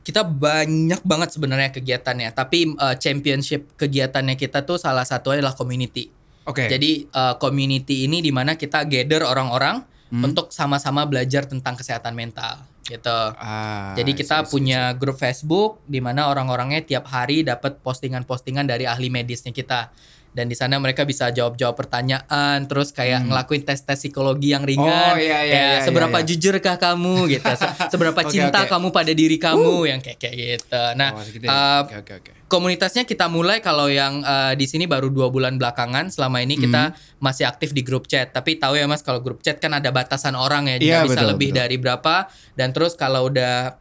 kita 0.00 0.24
banyak 0.24 1.04
banget 1.04 1.28
sebenarnya 1.36 1.70
kegiatannya 1.70 2.32
tapi 2.32 2.72
uh, 2.72 2.96
championship 2.96 3.76
kegiatannya 3.76 4.32
kita 4.32 4.64
tuh 4.64 4.80
salah 4.80 5.04
satunya 5.04 5.44
adalah 5.44 5.52
community 5.52 6.08
Oke. 6.48 6.66
jadi 6.66 7.04
uh, 7.12 7.36
community 7.36 8.08
ini 8.08 8.24
di 8.24 8.32
mana 8.32 8.56
kita 8.56 8.88
gather 8.88 9.22
orang-orang 9.22 9.84
Hmm. 10.10 10.26
untuk 10.26 10.50
sama-sama 10.50 11.06
belajar 11.06 11.46
tentang 11.46 11.78
kesehatan 11.78 12.18
mental 12.18 12.66
gitu. 12.90 13.20
Ah, 13.38 13.94
jadi 13.94 14.10
kita 14.10 14.34
I 14.34 14.38
see, 14.42 14.44
I 14.44 14.46
see, 14.46 14.52
punya 14.52 14.80
grup 14.98 15.16
Facebook 15.16 15.80
di 15.86 16.02
mana 16.02 16.26
orang-orangnya 16.26 16.82
tiap 16.82 17.06
hari 17.06 17.46
dapat 17.46 17.78
postingan-postingan 17.80 18.66
dari 18.66 18.90
ahli 18.90 19.06
medisnya 19.06 19.54
kita 19.54 19.94
dan 20.30 20.46
di 20.46 20.54
sana 20.54 20.76
mereka 20.76 21.02
bisa 21.02 21.28
jawab-jawab 21.28 21.74
pertanyaan 21.74 22.62
terus 22.64 22.90
kayak 22.90 23.24
ngelakuin 23.24 23.60
tes-tes 23.60 23.98
psikologi 23.98 24.50
yang 24.50 24.62
ringan 24.62 24.86
Hmm. 24.86 25.12
Oh, 25.12 25.18
iya, 25.18 25.38
iya, 25.40 25.50
Kayak 25.50 25.70
iya, 25.72 25.82
seberapa 25.82 26.12
iya, 26.12 26.22
iya. 26.22 26.28
jujurkah 26.30 26.76
kamu 26.76 27.14
gitu 27.28 27.50
Se- 27.52 27.74
seberapa 27.92 28.20
Oke, 28.20 28.30
cinta 28.30 28.60
oke. 28.60 28.70
kamu 28.70 28.88
pada 28.90 29.12
diri 29.12 29.36
kamu 29.36 29.74
yang 29.86 29.98
kayak 29.98 30.18
kayak 30.18 30.34
gitu 30.36 30.84
nah 30.94 31.10
Oh, 31.10 31.22
ya. 31.22 31.46
uh, 31.46 31.80
Oke 31.82 31.94
oke 31.98 32.12
oke. 32.16 32.30
komunitasnya 32.46 33.02
kita 33.02 33.26
mulai 33.26 33.58
kalau 33.58 33.86
yang 33.86 34.22
uh, 34.22 34.52
di 34.52 34.64
sini 34.64 34.84
baru 34.84 35.06
dua 35.08 35.28
bulan 35.28 35.54
belakangan 35.54 36.08
selama 36.08 36.38
ini 36.38 36.54
kita 36.56 36.82
Hmm. 36.82 36.94
masih 37.18 37.44
aktif 37.44 37.70
di 37.70 37.82
grup 37.82 38.06
chat 38.06 38.30
tapi 38.30 38.54
tahu 38.54 38.74
ya 38.74 38.86
mas 38.86 39.02
kalau 39.02 39.18
grup 39.18 39.40
chat 39.40 39.58
kan 39.58 39.70
ada 39.72 39.90
batasan 39.90 40.32
orang 40.32 40.66
ya 40.66 40.76
Iya, 40.76 40.82
nggak 40.96 41.04
bisa 41.04 41.14
betul, 41.16 41.28
lebih 41.28 41.48
betul. 41.48 41.58
dari 41.58 41.76
berapa 41.76 42.14
dan 42.54 42.68
terus 42.70 42.94
kalau 42.94 43.26
udah 43.26 43.74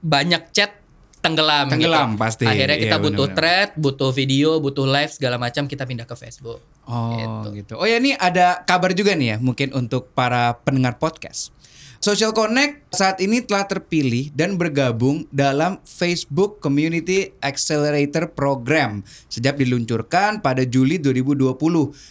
banyak 0.00 0.48
chat 0.50 0.79
tenggelam 1.20 1.68
Tenggelam, 1.68 2.08
gitu. 2.12 2.20
pasti. 2.20 2.44
akhirnya 2.44 2.76
kita 2.76 2.96
Iya, 2.96 3.02
butuh 3.02 3.26
benar-benar. 3.28 3.36
thread 3.36 3.68
butuh 3.76 4.10
video 4.10 4.56
butuh 4.56 4.84
live 4.84 5.12
segala 5.12 5.36
macam 5.36 5.64
kita 5.64 5.84
pindah 5.84 6.04
ke 6.04 6.14
Facebook 6.14 6.60
Oh 6.84 7.46
gitu. 7.52 7.78
Oh 7.78 7.86
ya 7.86 7.96
ini 7.96 8.12
ada 8.12 8.60
kabar 8.60 8.90
juga 8.90 9.14
nih 9.14 9.28
ya 9.28 9.36
mungkin 9.38 9.70
untuk 9.70 10.10
para 10.10 10.58
pendengar 10.58 10.98
podcast. 10.98 11.54
Social 11.98 12.32
Connect 12.32 12.88
saat 12.90 13.20
ini 13.20 13.44
telah 13.44 13.62
terpilih 13.62 14.32
dan 14.32 14.56
bergabung 14.56 15.28
dalam 15.28 15.76
Facebook 15.84 16.58
Community 16.58 17.30
Accelerator 17.38 18.26
Program 18.26 19.04
sejak 19.28 19.54
diluncurkan 19.54 20.40
pada 20.40 20.64
Juli 20.64 20.96
2020. 20.96 21.54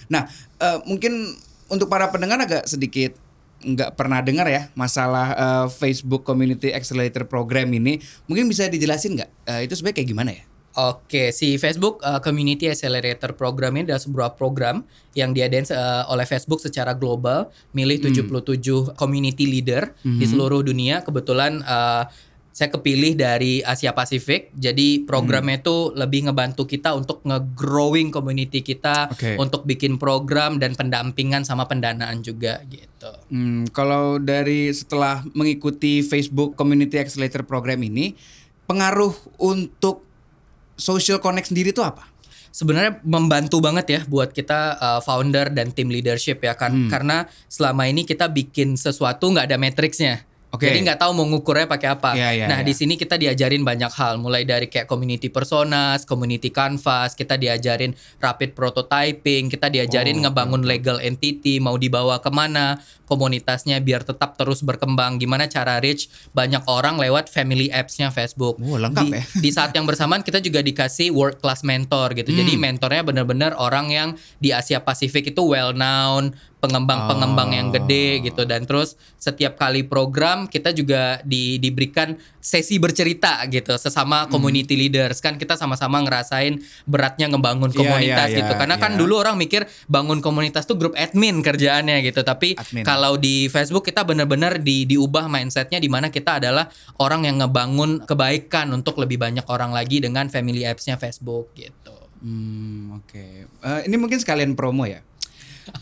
Nah, 0.07 0.29
eh, 0.55 0.79
mungkin 0.85 1.33
untuk 1.67 1.89
para 1.89 2.07
pendengar 2.07 2.37
agak 2.39 2.63
sedikit 2.63 3.17
nggak 3.59 3.99
pernah 3.99 4.23
dengar 4.23 4.47
ya 4.47 4.71
masalah 4.75 5.27
eh, 5.35 5.67
Facebook 5.71 6.23
Community 6.23 6.71
Accelerator 6.71 7.27
Program 7.27 7.67
ini. 7.71 7.99
Mungkin 8.25 8.47
bisa 8.47 8.71
dijelasin 8.71 9.19
nggak? 9.19 9.31
Eh, 9.47 9.59
itu 9.67 9.73
sebenarnya 9.75 9.97
kayak 9.99 10.09
gimana 10.09 10.31
ya? 10.33 10.43
Oke, 10.79 11.33
si 11.33 11.57
Facebook 11.57 11.99
uh, 12.05 12.21
Community 12.21 12.69
Accelerator 12.69 13.33
Program 13.33 13.73
ini 13.75 13.89
adalah 13.89 13.99
sebuah 13.99 14.29
program 14.37 14.85
yang 15.17 15.33
diadain 15.33 15.65
uh, 15.73 16.05
oleh 16.07 16.23
Facebook 16.23 16.61
secara 16.61 16.93
global, 16.93 17.49
milih 17.75 17.99
77 17.99 18.93
community 18.93 19.49
leader 19.49 19.91
di 20.05 20.23
seluruh 20.29 20.61
dunia. 20.61 21.01
Kebetulan 21.01 21.65
uh, 21.65 22.05
saya 22.51 22.69
kepilih 22.73 23.15
dari 23.15 23.61
Asia 23.63 23.95
Pasifik. 23.95 24.51
Jadi 24.57 25.05
programnya 25.07 25.61
itu 25.61 25.93
lebih 25.95 26.27
ngebantu 26.27 26.67
kita 26.67 26.91
untuk 26.97 27.23
nge-growing 27.23 28.11
community 28.11 28.59
kita, 28.59 29.09
Oke. 29.13 29.39
untuk 29.39 29.63
bikin 29.63 29.95
program 29.95 30.59
dan 30.59 30.75
pendampingan 30.75 31.47
sama 31.47 31.69
pendanaan 31.69 32.19
juga 32.19 32.59
gitu. 32.67 33.11
Hmm, 33.31 33.69
kalau 33.71 34.19
dari 34.19 34.73
setelah 34.75 35.23
mengikuti 35.31 36.03
Facebook 36.03 36.59
Community 36.59 36.99
Accelerator 36.99 37.47
Program 37.47 37.79
ini, 37.79 38.17
pengaruh 38.67 39.15
untuk 39.39 40.03
social 40.75 41.23
connect 41.23 41.53
sendiri 41.53 41.71
itu 41.71 41.81
apa? 41.85 42.09
sebenarnya 42.49 42.97
membantu 43.05 43.61
banget 43.61 43.85
ya 43.87 44.01
buat 44.09 44.33
kita 44.33 44.81
uh, 44.81 44.99
founder 45.05 45.53
dan 45.53 45.69
tim 45.69 45.87
leadership 45.93 46.41
ya 46.41 46.57
kan 46.57 46.73
Hmm. 46.73 46.89
karena 46.89 47.29
selama 47.45 47.85
ini 47.85 48.05
kita 48.05 48.25
bikin 48.29 48.73
sesuatu 48.73 49.29
nggak 49.29 49.49
ada 49.49 49.57
matriksnya 49.61 50.25
Oke. 50.49 50.65
Jadi 50.65 50.81
nggak 50.81 50.97
tahu 50.97 51.13
mau 51.13 51.29
ngukurnya 51.29 51.69
pakai 51.69 51.93
apa. 51.93 52.17
Iya, 52.17 52.29
iya, 52.33 52.45
nah 52.49 52.59
iya. 52.61 52.65
di 52.65 52.73
sini 52.73 52.97
kita 52.97 53.21
diajarin 53.21 53.61
banyak 53.61 53.93
hal, 53.93 54.17
mulai 54.17 54.49
dari 54.49 54.65
kayak 54.65 54.89
community 54.89 55.29
personas, 55.29 56.09
community 56.09 56.49
canvas, 56.49 57.13
kita 57.13 57.37
diajarin 57.37 57.93
rapid 58.17 58.57
prototyping, 58.57 59.53
kita 59.53 59.69
diajarin 59.69 60.17
Oh, 60.19 60.25
ngebangun 60.25 60.65
legal 60.65 60.97
entity, 61.05 61.61
mau 61.61 61.77
dibawa 61.77 62.17
ke 62.17 62.33
mana 62.33 62.81
komunitasnya 63.09 63.81
biar 63.81 64.05
tetap 64.05 64.37
terus 64.37 64.61
berkembang. 64.61 65.17
Gimana 65.17 65.49
cara 65.49 65.81
reach 65.81 66.09
banyak 66.33 66.61
orang 66.69 67.01
lewat 67.01 67.29
family 67.29 67.73
apps-nya 67.73 68.13
Facebook. 68.13 68.61
Oh, 68.61 68.77
lengkap 68.77 69.05
di, 69.05 69.17
ya. 69.17 69.21
di 69.45 69.49
saat 69.49 69.73
yang 69.73 69.89
bersamaan 69.89 70.21
kita 70.21 70.37
juga 70.41 70.61
dikasih 70.61 71.09
world 71.09 71.41
class 71.41 71.65
mentor 71.65 72.13
gitu. 72.13 72.29
Jadi 72.29 72.57
Hmm. 72.57 72.61
mentornya 72.61 73.01
benar-benar 73.05 73.53
orang 73.57 73.89
yang 73.89 74.09
di 74.37 74.49
Asia 74.53 74.81
Pasifik 74.81 75.33
itu 75.33 75.41
well 75.41 75.73
known, 75.73 76.33
pengembang-pengembang 76.59 77.49
yang 77.55 77.67
Oh. 77.71 77.75
gede 77.75 78.23
gitu 78.23 78.43
dan 78.43 78.67
terus 78.67 78.95
setiap 79.15 79.55
kali 79.55 79.87
program 79.87 80.45
kita 80.45 80.71
juga 80.71 81.23
di, 81.23 81.55
diberikan 81.57 82.15
sesi 82.39 82.79
bercerita 82.79 83.39
gitu 83.47 83.75
sesama 83.75 84.27
Hmm. 84.27 84.31
community 84.31 84.75
leaders 84.75 85.19
kan 85.19 85.35
kita 85.35 85.55
sama-sama 85.55 86.03
ngerasain 86.03 86.59
beratnya 86.83 87.31
ngebangun 87.31 87.71
Iya, 87.71 87.77
komunitas 87.79 88.29
iya, 88.31 88.37
gitu 88.43 88.51
iya, 88.53 88.59
karena 88.59 88.75
kan 88.75 88.91
iya. 88.95 88.99
dulu 88.99 89.13
orang 89.19 89.35
mikir 89.39 89.67
bangun 89.87 90.19
komunitas 90.19 90.67
tuh 90.67 90.75
grup 90.75 90.95
admin 90.99 91.39
kerjaannya 91.39 92.03
gitu 92.03 92.23
tapi 92.23 92.59
Admin. 92.59 92.83
kalau 92.83 93.15
di 93.15 93.47
Facebook 93.47 93.87
kita 93.87 94.03
benar-benar 94.03 94.59
di 94.59 94.83
diubah 94.83 95.31
mindsetnya 95.31 95.79
di 95.79 95.87
mana 95.87 96.11
kita 96.11 96.43
adalah 96.43 96.67
orang 96.99 97.23
yang 97.23 97.39
ngebangun 97.39 98.03
kebaikan 98.03 98.71
untuk 98.71 98.99
lebih 98.99 99.15
banyak 99.15 99.47
orang 99.47 99.71
lagi 99.71 100.03
dengan 100.03 100.27
family 100.27 100.67
apps-nya 100.67 100.99
Facebook 100.99 101.55
gitu. 101.55 101.95
Hmm, 102.19 102.99
oke. 102.99 103.25
Eh, 103.47 103.79
ini 103.87 103.95
mungkin 103.95 104.19
sekalian 104.19 104.51
promo 104.51 104.83
ya. 104.83 104.99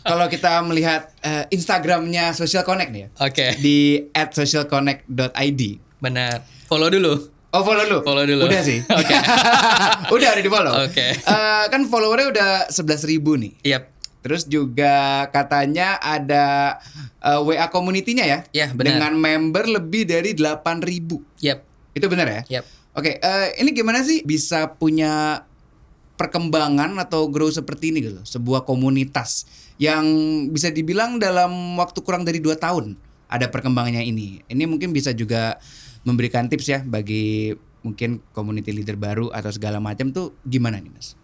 Kalau 0.04 0.26
kita 0.28 0.60
melihat 0.64 1.10
eh, 1.24 1.48
Instagramnya 1.52 2.36
Social 2.36 2.62
Connect 2.64 2.90
nih 2.92 3.02
ya, 3.04 3.08
Oke, 3.24 3.46
di 3.60 4.08
@socialconnect.id. 4.12 5.62
benar. 5.98 6.44
Follow 6.68 6.92
dulu. 6.92 7.38
Oh 7.48 7.64
follow 7.64 7.84
lu? 7.88 7.98
Follow 8.04 8.28
dulu. 8.28 8.44
Udah 8.44 8.60
sih. 8.60 8.84
Oke. 9.00 9.14
udah 10.14 10.28
ada 10.36 10.42
di 10.44 10.50
follow. 10.52 10.72
Oke. 10.84 11.16
Eh, 11.16 11.64
kan 11.72 11.80
followernya 11.88 12.28
udah 12.28 12.50
11.000 12.68 13.08
ribu 13.08 13.40
nih. 13.40 13.52
Yap. 13.64 13.88
Terus 14.20 14.44
juga 14.44 15.24
katanya 15.32 15.96
ada 15.96 16.76
eh, 17.24 17.40
WA 17.40 17.72
community-nya 17.72 18.24
ya? 18.28 18.38
Ya, 18.52 18.66
benar. 18.76 19.00
Dengan 19.00 19.12
member 19.16 19.64
lebih 19.64 20.04
dari 20.04 20.36
8.000 20.36 20.84
ribu. 20.84 21.24
Yap. 21.40 21.64
Itu 21.96 22.12
benar 22.12 22.28
ya? 22.28 22.60
Yap. 22.60 22.64
Oke, 22.92 23.16
eh, 23.16 23.48
ini 23.64 23.72
gimana 23.72 24.04
sih 24.04 24.20
bisa 24.28 24.76
punya 24.76 25.40
perkembangan 26.20 27.00
atau 27.00 27.32
grow 27.32 27.48
seperti 27.48 27.96
ini 27.96 28.04
gitu? 28.04 28.20
Sebuah 28.28 28.68
komunitas 28.68 29.48
yang 29.78 30.04
bisa 30.50 30.74
dibilang 30.74 31.22
dalam 31.22 31.78
waktu 31.78 32.02
kurang 32.02 32.26
dari 32.26 32.42
dua 32.42 32.58
tahun 32.58 32.98
ada 33.30 33.46
perkembangannya 33.46 34.02
ini. 34.02 34.42
Ini 34.50 34.64
mungkin 34.66 34.90
bisa 34.90 35.14
juga 35.14 35.56
memberikan 36.02 36.50
tips 36.50 36.66
ya 36.66 36.80
bagi 36.82 37.54
mungkin 37.86 38.18
community 38.34 38.74
leader 38.74 38.98
baru 38.98 39.30
atau 39.30 39.54
segala 39.54 39.78
macam 39.78 40.10
tuh 40.10 40.34
gimana 40.42 40.82
nih 40.82 40.90
mas? 40.90 41.14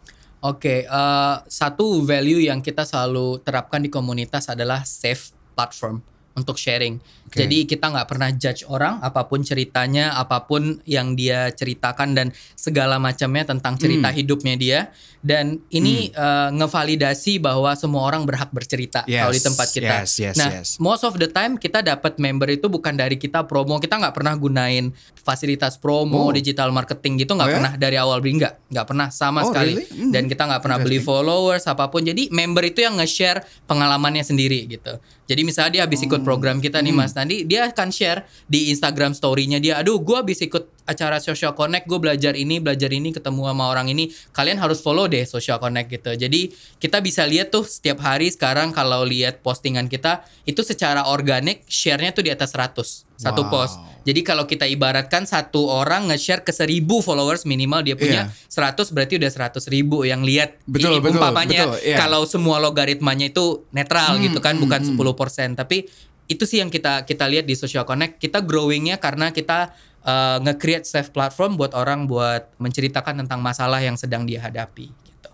Oke, 0.44 0.84
eh, 0.84 1.36
satu 1.48 2.04
value 2.04 2.46
yang 2.46 2.60
kita 2.60 2.84
selalu 2.84 3.40
terapkan 3.40 3.80
di 3.80 3.88
komunitas 3.88 4.46
adalah 4.52 4.84
safe 4.84 5.32
platform 5.56 6.04
untuk 6.36 6.60
sharing. 6.60 7.00
Oke. 7.34 7.42
Jadi 7.42 7.66
kita 7.66 7.90
nggak 7.90 8.06
pernah 8.06 8.30
judge 8.30 8.62
orang, 8.64 9.02
apa 9.02 9.26
pun 9.26 9.42
ceritanya, 9.42 10.14
apa 10.14 10.46
pun 10.46 10.78
yang 10.86 11.12
dia 11.12 11.50
ceritakan 11.50 12.14
dan 12.14 12.26
segala 12.54 12.96
macamnya 12.96 13.42
tentang 13.44 13.74
cerita 13.74 14.08
Hmm. 14.08 14.16
hidupnya 14.16 14.54
dia. 14.54 14.80
Dan 15.18 15.58
ini 15.68 16.14
eh, 16.14 16.48
ngevalidasi 16.52 17.40
bahwa 17.40 17.72
semua 17.74 18.04
orang 18.04 18.22
berhak 18.22 18.52
bercerita 18.52 19.02
Yes, 19.04 19.18
kalau 19.18 19.32
di 19.32 19.42
tempat 19.42 19.66
kita. 19.68 19.94
yes, 20.04 20.12
yes, 20.20 20.36
nah, 20.36 20.50
yes. 20.52 20.68
most 20.76 21.00
of 21.00 21.16
the 21.16 21.26
time 21.26 21.56
kita 21.56 21.80
dapat 21.80 22.16
member 22.18 22.46
itu 22.46 22.68
bukan 22.68 22.92
dari 22.92 23.16
kita 23.16 23.42
promo, 23.42 23.80
kita 23.80 23.96
nggak 23.96 24.12
pernah 24.12 24.36
gunain 24.36 24.92
fasilitas 25.16 25.74
promo, 25.74 26.28
Oh. 26.28 26.30
digital 26.30 26.70
marketing 26.70 27.18
gitu 27.18 27.32
nggak 27.32 27.48
Oh 27.48 27.50
ya? 27.50 27.56
pernah 27.56 27.72
dari 27.74 27.96
awal 27.96 28.20
beli 28.20 28.36
nggak, 28.36 28.68
nggak 28.68 28.86
pernah 28.86 29.08
sama 29.08 29.42
Oh, 29.42 29.48
sekali. 29.48 29.72
really? 29.74 29.86
Hmm. 29.90 30.12
Dan 30.12 30.28
kita 30.28 30.44
nggak 30.44 30.60
pernah 30.60 30.78
beli 30.78 31.00
followers 31.00 31.64
apa 31.64 31.88
pun. 31.88 32.04
Jadi 32.04 32.28
member 32.28 32.62
itu 32.62 32.84
yang 32.84 32.94
nge-share 32.94 33.40
pengalamannya 33.64 34.22
sendiri 34.22 34.68
gitu. 34.68 35.00
Jadi 35.24 35.40
misalnya 35.40 35.72
dia 35.72 35.82
habis 35.88 36.04
ikut 36.04 36.20
program 36.20 36.60
kita 36.60 36.78
nih 36.78 36.92
Mas 36.92 37.16
Nandi, 37.24 37.48
dia 37.48 37.64
akan 37.64 37.88
share 37.88 38.28
di 38.44 38.68
Instagram 38.68 39.16
story-nya 39.16 39.56
dia, 39.56 39.80
aduh 39.80 39.96
gua 39.98 40.20
habis 40.20 40.44
ikut 40.44 40.68
acara 40.84 41.16
Social 41.16 41.56
Connect, 41.56 41.88
gue 41.88 41.96
belajar 41.96 42.36
ini, 42.36 42.60
belajar 42.60 42.92
ini, 42.92 43.08
ketemu 43.08 43.48
sama 43.48 43.72
orang 43.72 43.88
ini. 43.88 44.12
Kalian 44.36 44.60
harus 44.60 44.84
follow 44.84 45.08
deh 45.08 45.24
Social 45.24 45.56
Connect 45.56 45.88
gitu. 45.88 46.12
Jadi 46.12 46.52
kita 46.76 47.00
bisa 47.00 47.24
lihat 47.24 47.48
tuh 47.48 47.64
setiap 47.64 48.04
hari 48.04 48.28
sekarang 48.28 48.68
kalau 48.70 49.00
lihat 49.00 49.40
postingan 49.40 49.88
kita 49.88 50.28
itu 50.44 50.60
secara 50.60 51.08
organik 51.08 51.64
share-nya 51.64 52.12
tuh 52.12 52.28
di 52.28 52.30
atas 52.32 52.52
100 52.52 53.08
satu 53.16 53.46
Wow. 53.46 53.50
post. 53.50 53.74
Jadi 54.04 54.20
kalau 54.20 54.44
kita 54.44 54.68
ibaratkan 54.68 55.24
satu 55.24 55.70
orang 55.70 56.12
nge-share 56.12 56.44
ke 56.44 56.52
1000 56.52 57.00
followers 57.00 57.48
minimal 57.48 57.80
dia 57.80 57.96
punya 57.96 58.28
Iya. 58.28 58.52
100 58.52 58.92
berarti 58.92 59.16
udah 59.16 59.30
100 59.32 59.64
ribu 59.72 60.04
yang 60.04 60.20
lihat. 60.20 60.60
Betul, 60.68 60.98
Ini 60.98 61.00
betul, 61.00 61.16
umpamanya 61.16 61.62
betul, 61.72 61.80
iya. 61.80 61.96
kalau 61.96 62.28
semua 62.28 62.60
logaritmanya 62.60 63.32
itu 63.32 63.64
netral 63.72 64.20
Hmm, 64.20 64.28
gitu 64.28 64.44
kan, 64.44 64.60
hmm, 64.60 64.62
bukan 64.68 64.80
hmm. 64.84 64.88
10%. 64.92 65.56
Tapi 65.56 65.88
itu 66.30 66.44
sih 66.48 66.60
yang 66.62 66.72
kita 66.72 67.04
kita 67.04 67.28
lihat 67.28 67.44
di 67.44 67.54
Social 67.56 67.84
Connect. 67.84 68.20
Kita 68.20 68.40
growingnya 68.40 68.96
karena 68.96 69.32
kita 69.32 69.76
uh, 70.04 70.40
nge-create 70.40 70.88
safe 70.88 71.12
platform 71.12 71.56
buat 71.60 71.76
orang 71.76 72.08
buat 72.08 72.52
menceritakan 72.56 73.24
tentang 73.24 73.44
masalah 73.44 73.80
yang 73.80 73.96
sedang 73.96 74.24
dia 74.24 74.40
hadapi 74.40 74.88
gitu. 74.88 75.30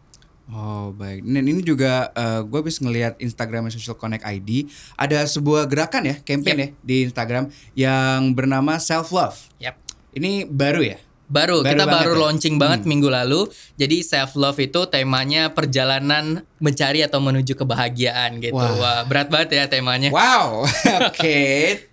Oh 0.50 0.90
baik. 0.90 1.22
Dan 1.22 1.46
ini 1.46 1.62
juga 1.62 2.10
gue 2.42 2.58
habis 2.58 2.82
ngelihat 2.82 3.18
Instagram 3.22 3.70
Social 3.70 3.94
Connect 3.94 4.26
ID 4.26 4.66
ada 4.98 5.22
sebuah 5.22 5.70
gerakan 5.70 6.10
ya, 6.10 6.16
campaign 6.22 6.58
ya 6.58 6.68
di 6.82 6.96
Instagram 7.06 7.50
yang 7.78 8.34
bernama 8.34 8.78
Self 8.82 9.14
Love. 9.14 9.38
Yap. 9.62 9.78
Ini 10.10 10.50
baru 10.50 10.82
ya? 10.82 10.98
Baru, 11.30 11.62
Baru 11.62 11.70
kita 11.70 11.84
banget 11.86 12.06
baru 12.10 12.12
ya? 12.12 12.20
launching 12.26 12.56
banget 12.58 12.80
minggu 12.90 13.06
lalu. 13.06 13.46
Jadi 13.78 14.02
self 14.02 14.34
love 14.34 14.58
itu 14.58 14.82
temanya 14.90 15.54
perjalanan 15.54 16.42
mencari 16.60 17.00
atau 17.00 17.22
menuju 17.24 17.56
kebahagiaan 17.56 18.42
gitu. 18.44 18.58
Wah. 18.58 18.76
Wah, 18.76 19.00
berat 19.08 19.32
banget 19.32 19.56
ya 19.56 19.64
temanya. 19.70 20.12
Wow. 20.12 20.68
Oke. 21.08 21.38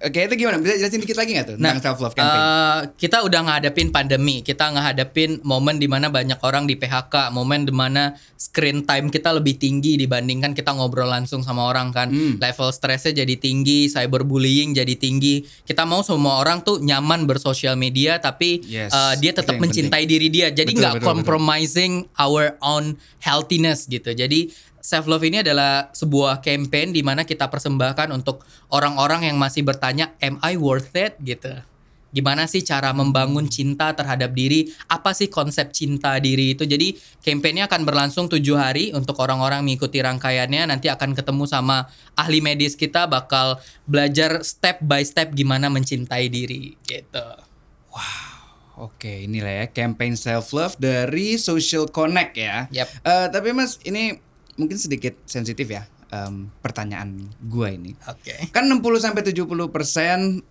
Oke 0.03 0.19
itu 0.27 0.33
gimana? 0.35 0.59
Bisa 0.59 0.75
jelasin 0.75 0.99
dikit 0.99 1.15
lagi 1.15 1.31
nggak 1.37 1.47
tuh 1.47 1.55
tentang 1.55 1.79
self 1.79 1.99
love 2.03 2.15
campaign? 2.17 2.41
eh, 2.43 2.79
kita 2.99 3.23
udah 3.23 3.41
ngadepin 3.47 3.89
pandemi, 3.95 4.43
kita 4.43 4.67
ngehadapin 4.75 5.39
momen 5.47 5.79
di 5.79 5.87
mana 5.87 6.11
banyak 6.11 6.41
orang 6.43 6.67
di 6.67 6.75
PHK, 6.75 7.31
momen 7.31 7.63
di 7.63 7.71
mana 7.71 8.17
screen 8.35 8.83
time 8.83 9.07
kita 9.07 9.31
lebih 9.31 9.55
tinggi 9.55 9.95
dibandingkan 9.95 10.51
kita 10.51 10.75
ngobrol 10.75 11.07
langsung 11.07 11.45
sama 11.45 11.63
orang 11.71 11.95
kan. 11.95 12.11
Hmm. 12.11 12.35
Level 12.35 12.69
stresnya 12.75 13.23
jadi 13.23 13.39
tinggi, 13.39 13.87
cyberbullying 13.87 14.75
jadi 14.75 14.93
tinggi. 14.99 15.47
Kita 15.63 15.87
mau 15.87 16.03
semua 16.03 16.43
orang 16.43 16.59
tuh 16.65 16.83
nyaman 16.83 17.23
bersosial 17.23 17.79
media, 17.79 18.19
tapi 18.19 18.59
Yes, 18.67 18.91
eh, 18.91 19.15
dia 19.23 19.26
itu 19.31 19.39
tetap 19.43 19.59
mencintai 19.59 20.03
diri 20.07 20.27
dia. 20.31 20.47
Jadi 20.49 20.75
nggak 20.75 20.99
betul, 20.99 21.03
betul. 21.03 21.09
compromising 21.11 21.93
our 22.17 22.55
own 22.63 22.95
healthiness 23.19 23.85
gitu. 23.85 24.15
Jadi 24.15 24.51
self 24.87 25.03
love 25.11 25.27
ini 25.27 25.43
adalah 25.43 25.91
sebuah 25.91 26.39
campaign 26.39 26.95
di 26.95 27.03
mana 27.03 27.27
kita 27.27 27.51
persembahkan 27.51 28.07
untuk 28.15 28.47
orang-orang 28.71 29.27
yang 29.27 29.35
masih 29.35 29.67
bertanya, 29.67 30.15
am 30.23 30.39
I 30.39 30.55
worth 30.55 30.95
it 30.95 31.19
gitu. 31.19 31.51
Gimana 32.07 32.47
sih 32.47 32.63
cara 32.63 32.95
membangun 32.95 33.51
cinta 33.51 33.91
terhadap 33.91 34.31
diri? 34.31 34.71
Apa 34.87 35.11
sih 35.11 35.27
konsep 35.27 35.75
cinta 35.75 36.15
diri 36.23 36.55
itu? 36.55 36.63
Jadi 36.63 36.95
campaignnya 37.19 37.67
akan 37.67 37.83
berlangsung 37.83 38.31
tujuh 38.31 38.55
hari 38.55 38.95
untuk 38.95 39.19
orang-orang 39.19 39.59
mengikuti 39.61 39.99
rangkaiannya. 39.99 40.71
Nanti 40.71 40.87
akan 40.87 41.11
ketemu 41.11 41.43
sama 41.45 41.91
ahli 42.15 42.39
medis 42.39 42.79
kita 42.79 43.11
bakal 43.11 43.59
belajar 43.83 44.39
step 44.41 44.79
by 44.87 45.03
step 45.03 45.35
gimana 45.35 45.67
mencintai 45.67 46.31
diri 46.31 46.79
gitu. 46.87 47.27
Oke, 48.77 49.25
inilah 49.25 49.65
ya 49.65 49.65
campaign 49.73 50.13
self 50.13 50.53
love 50.53 50.77
dari 50.77 51.41
Social 51.41 51.89
Connect 51.89 52.37
ya. 52.37 52.69
Yap. 52.69 52.87
Eh, 53.01 53.27
tapi 53.33 53.49
Mas, 53.51 53.81
ini 53.83 54.21
mungkin 54.57 54.77
sedikit 54.77 55.17
sensitif 55.25 55.65
ya 55.69 55.89
em, 56.13 56.49
pertanyaan 56.61 57.25
gua 57.45 57.73
ini. 57.73 57.97
Oke. 58.05 58.37
Kan 58.53 58.69
60 58.69 59.01
sampai 59.01 59.21
70 59.25 59.73
persen 59.73 60.45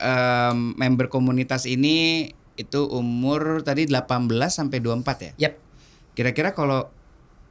member 0.74 1.06
komunitas 1.06 1.64
ini 1.70 2.30
itu 2.56 2.80
umur 2.88 3.60
tadi 3.62 3.84
18 3.86 4.26
sampai 4.48 4.78
24 4.80 5.26
ya. 5.26 5.32
Yap. 5.48 5.54
Kira-kira 6.16 6.56
kalau 6.56 6.88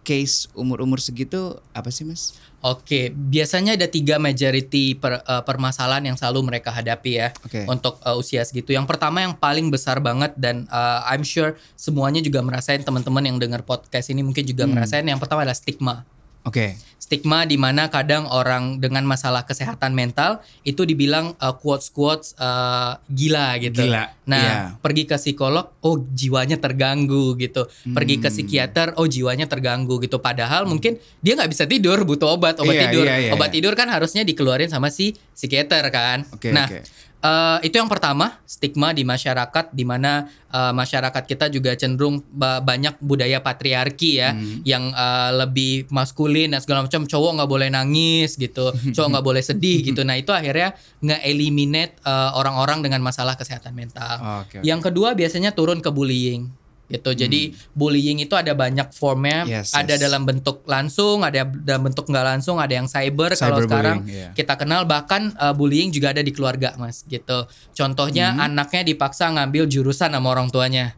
case 0.06 0.46
umur-umur 0.54 1.02
segitu 1.02 1.58
apa 1.74 1.90
sih 1.90 2.06
mas? 2.06 2.38
Oke, 2.66 3.14
biasanya 3.14 3.78
ada 3.78 3.86
tiga 3.86 4.18
majority 4.18 4.98
per, 4.98 5.22
uh, 5.22 5.46
permasalahan 5.46 6.02
yang 6.02 6.18
selalu 6.18 6.50
mereka 6.50 6.74
hadapi 6.74 7.12
ya 7.22 7.30
Oke. 7.46 7.66
untuk 7.70 8.02
uh, 8.02 8.18
usia 8.18 8.42
segitu. 8.42 8.74
Yang 8.74 8.90
pertama 8.90 9.22
yang 9.22 9.38
paling 9.38 9.70
besar 9.70 10.02
banget 10.02 10.34
dan 10.34 10.66
uh, 10.74 11.06
I'm 11.06 11.22
sure 11.22 11.58
semuanya 11.78 12.26
juga 12.26 12.42
merasain 12.42 12.82
teman-teman 12.82 13.22
yang 13.22 13.38
dengar 13.38 13.62
podcast 13.62 14.10
ini 14.10 14.26
mungkin 14.26 14.46
juga 14.46 14.66
ngerasain. 14.66 15.06
Yang 15.06 15.22
pertama 15.22 15.46
adalah 15.46 15.58
stigma. 15.58 16.06
Oke. 16.46 16.78
Stigma 16.96 17.46
di 17.46 17.54
mana 17.54 17.94
kadang 17.94 18.26
orang 18.26 18.82
dengan 18.82 19.06
masalah 19.06 19.46
kesehatan 19.46 19.94
mental 19.94 20.42
itu 20.66 20.90
dibilang 20.90 21.38
uh, 21.38 21.54
quotes 21.54 21.94
quotes 21.94 22.34
uh, 22.42 22.98
gila 23.06 23.62
gitu. 23.62 23.86
Gila, 23.86 24.10
Nah, 24.26 24.42
iya. 24.42 24.58
pergi 24.82 25.06
ke 25.06 25.14
psikolog, 25.14 25.70
oh 25.86 26.02
jiwanya 26.02 26.58
terganggu 26.58 27.38
gitu. 27.38 27.70
Pergi 27.94 28.18
Hmm. 28.18 28.24
ke 28.26 28.30
psikiater, 28.34 28.88
oh 28.98 29.06
jiwanya 29.06 29.46
terganggu 29.46 30.02
gitu. 30.02 30.18
Padahal 30.18 30.66
mungkin 30.66 30.98
dia 31.22 31.38
nggak 31.38 31.54
bisa 31.54 31.70
tidur, 31.70 32.02
butuh 32.02 32.34
obat, 32.34 32.58
obat 32.58 32.74
Iya, 32.74 32.84
tidur. 32.90 33.06
iya, 33.06 33.16
iya, 33.22 33.32
obat 33.38 33.54
iya. 33.54 33.62
tidur 33.62 33.74
kan 33.78 33.86
harusnya 33.86 34.26
dikeluarin 34.26 34.74
sama 34.74 34.90
si 34.90 35.14
psikiater 35.38 35.86
kan. 35.94 36.26
Oke, 36.34 36.50
nah, 36.50 36.66
oke. 36.66 36.82
Eh, 37.26 37.58
itu 37.64 37.76
yang 37.76 37.90
pertama 37.90 38.38
stigma 38.46 38.94
di 38.94 39.02
masyarakat, 39.02 39.74
di 39.74 39.82
mana 39.82 40.30
eh, 40.48 40.72
masyarakat 40.72 41.24
kita 41.26 41.50
juga 41.50 41.74
cenderung 41.74 42.22
ba- 42.30 42.62
banyak 42.62 43.02
budaya 43.02 43.42
patriarki 43.42 44.22
ya, 44.22 44.32
Hmm. 44.32 44.62
yang 44.62 44.94
eh, 44.94 45.32
lebih 45.36 45.90
maskulin 45.90 46.54
dan 46.54 46.62
segala 46.62 46.86
macam. 46.86 47.04
Cowok 47.04 47.32
nggak 47.36 47.50
boleh 47.50 47.70
nangis 47.70 48.38
gitu, 48.38 48.70
cowok 48.96 49.10
nggak 49.12 49.26
boleh 49.26 49.42
sedih 49.42 49.82
gitu. 49.84 50.06
Nah 50.06 50.16
itu 50.16 50.30
akhirnya 50.30 50.78
nge-eliminate 51.02 51.98
eh, 52.00 52.32
orang-orang 52.34 52.86
dengan 52.86 53.02
masalah 53.02 53.34
kesehatan 53.34 53.74
mental. 53.74 54.46
Oke. 54.46 54.62
oke. 54.62 54.64
Yang 54.64 54.92
kedua 54.92 55.14
biasanya 55.14 55.50
turun 55.52 55.82
ke 55.82 55.90
bullying 55.90 56.52
gitu. 56.86 57.12
Jadi 57.18 57.54
bullying 57.74 58.22
itu 58.22 58.34
ada 58.38 58.54
banyak 58.54 58.94
formnya, 58.94 59.46
Hmm. 59.46 59.52
Yes, 59.62 59.74
ada 59.74 59.98
yes. 59.98 60.02
dalam 60.02 60.22
bentuk 60.24 60.62
langsung, 60.70 61.26
ada 61.26 61.46
dalam 61.46 61.82
bentuk 61.90 62.06
nggak 62.08 62.26
langsung, 62.26 62.58
ada 62.62 62.74
yang 62.74 62.86
cyber. 62.86 63.34
Kalau 63.34 63.62
Cyberbullying, 63.62 63.70
sekarang 63.70 63.98
iya. 64.06 64.30
kita 64.34 64.54
kenal 64.56 64.86
bahkan 64.86 65.34
uh, 65.38 65.54
bullying 65.54 65.90
juga 65.90 66.14
ada 66.14 66.22
di 66.22 66.32
keluarga, 66.32 66.74
Mas, 66.78 67.02
gitu. 67.08 67.46
Contohnya 67.74 68.34
Hmm. 68.36 68.52
anaknya 68.52 68.82
dipaksa 68.86 69.30
ngambil 69.34 69.66
jurusan 69.70 70.14
sama 70.14 70.28
orang 70.30 70.50
tuanya. 70.50 70.94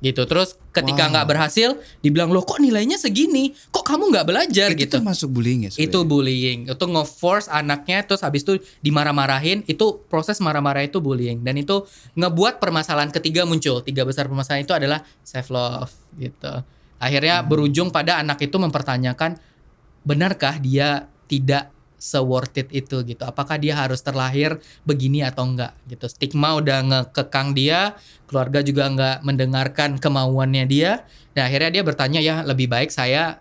Gitu. 0.00 0.24
Terus 0.24 0.56
ketika 0.72 1.06
Wow. 1.06 1.12
nggak 1.12 1.26
berhasil, 1.28 1.76
dibilang, 2.00 2.32
"Loh, 2.32 2.40
kok 2.40 2.56
nilainya 2.56 2.96
segini? 2.96 3.52
Kok 3.68 3.84
kamu 3.84 4.08
nggak 4.16 4.26
belajar?" 4.26 4.68
itu 4.72 4.88
gitu. 4.88 4.96
termasuk 4.96 5.28
bullying 5.28 5.68
ya? 5.68 5.70
Itu 5.70 5.76
sebenarnya? 5.76 6.08
bullying. 6.08 6.58
Itu 6.72 6.84
nge-force 6.88 7.46
anaknya 7.52 8.08
terus 8.08 8.24
habis 8.24 8.42
itu 8.48 8.56
dimarah-marahin. 8.80 9.60
Itu 9.68 10.08
proses 10.08 10.40
marah-marah 10.40 10.88
itu 10.88 11.04
bullying 11.04 11.44
dan 11.44 11.60
itu 11.60 11.84
ngebuat 12.16 12.58
permasalahan 12.58 13.12
ketiga 13.12 13.44
muncul. 13.44 13.84
Tiga 13.84 14.08
besar 14.08 14.24
permasalahan 14.24 14.64
itu 14.64 14.72
adalah 14.72 15.04
self 15.20 15.52
love 15.52 15.92
gitu. 16.16 16.64
Akhirnya 17.00 17.44
berujung 17.44 17.92
pada 17.92 18.20
anak 18.20 18.40
itu 18.44 18.56
mempertanyakan 18.56 19.36
benarkah 20.04 20.56
dia 20.60 21.08
tidak 21.28 21.72
se-worth 22.00 22.56
it 22.56 22.72
itu 22.72 23.04
gitu. 23.04 23.22
Apakah 23.28 23.60
dia 23.60 23.76
harus 23.76 24.00
terlahir 24.00 24.56
begini 24.88 25.20
atau 25.20 25.44
enggak 25.44 25.76
gitu. 25.84 26.08
Stigma 26.08 26.56
udah 26.56 26.80
ngekekang 26.80 27.52
dia, 27.52 27.94
keluarga 28.24 28.64
juga 28.64 28.88
nggak 28.88 29.16
mendengarkan 29.20 30.00
kemauannya 30.00 30.64
dia. 30.64 31.04
Dan 31.36 31.46
akhirnya 31.46 31.70
dia 31.70 31.82
bertanya 31.84 32.20
ya 32.24 32.40
lebih 32.42 32.72
baik 32.72 32.88
saya 32.88 33.38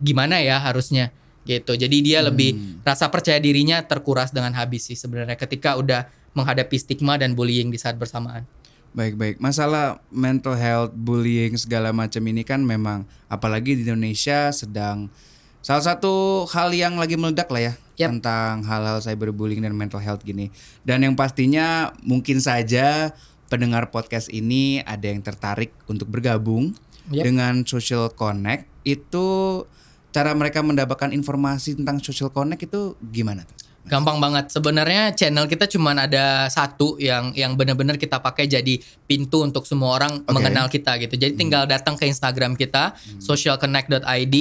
gimana 0.00 0.40
ya 0.40 0.56
harusnya 0.56 1.12
gitu. 1.44 1.76
Jadi 1.76 2.00
dia 2.00 2.24
lebih 2.24 2.80
rasa 2.82 3.12
percaya 3.12 3.36
dirinya 3.36 3.84
terkuras 3.84 4.32
dengan 4.32 4.56
habis 4.56 4.88
sih 4.88 4.96
sebenarnya 4.96 5.36
ketika 5.36 5.76
udah 5.76 6.08
menghadapi 6.32 6.76
stigma 6.80 7.20
dan 7.20 7.36
bullying 7.36 7.68
di 7.68 7.76
saat 7.76 8.00
bersamaan. 8.00 8.48
Baik 8.96 9.20
baik. 9.20 9.36
Masalah 9.36 10.00
mental 10.08 10.56
health, 10.56 10.96
bullying 10.96 11.60
segala 11.60 11.92
macam 11.92 12.24
ini 12.24 12.40
kan 12.40 12.64
memang 12.64 13.04
apalagi 13.28 13.76
di 13.76 13.84
Indonesia 13.84 14.48
sedang 14.48 15.12
salah 15.60 15.84
satu 15.84 16.46
hal 16.48 16.72
yang 16.72 16.96
lagi 16.96 17.18
meledak 17.18 17.52
lah 17.52 17.72
ya 17.72 17.74
Yap. 17.98 18.14
tentang 18.14 18.62
hal-hal 18.62 19.02
cyberbullying 19.02 19.60
dan 19.60 19.74
mental 19.74 19.98
health 19.98 20.22
gini. 20.22 20.54
Dan 20.86 21.02
yang 21.02 21.18
pastinya 21.18 21.90
mungkin 22.06 22.38
saja 22.38 23.10
pendengar 23.50 23.90
podcast 23.90 24.30
ini 24.30 24.80
ada 24.86 25.10
yang 25.10 25.18
tertarik 25.18 25.74
untuk 25.90 26.06
bergabung 26.06 26.78
Yap. 27.10 27.24
dengan 27.26 27.54
Social 27.66 28.14
Connect. 28.14 28.70
Itu 28.86 29.66
cara 30.14 30.32
mereka 30.32 30.62
mendapatkan 30.62 31.10
informasi 31.10 31.76
tentang 31.76 31.98
Social 31.98 32.30
Connect 32.30 32.70
itu 32.70 32.94
gimana 33.10 33.42
tuh? 33.42 33.68
Gampang 33.88 34.20
banget. 34.20 34.52
Sebenarnya 34.52 35.16
channel 35.16 35.48
kita 35.48 35.64
cuman 35.64 36.04
ada 36.04 36.44
satu 36.52 37.00
yang 37.00 37.32
yang 37.32 37.56
benar-benar 37.56 37.96
kita 37.96 38.20
pakai 38.20 38.44
jadi 38.44 38.76
pintu 39.08 39.40
untuk 39.40 39.64
semua 39.64 39.96
orang 39.96 40.20
Oke. 40.28 40.36
mengenal 40.36 40.68
kita 40.68 41.00
gitu. 41.00 41.16
Jadi 41.16 41.34
tinggal 41.40 41.64
datang 41.64 41.96
ke 41.96 42.04
Instagram 42.04 42.52
kita 42.52 42.92
socialconnect.id. 43.16 44.36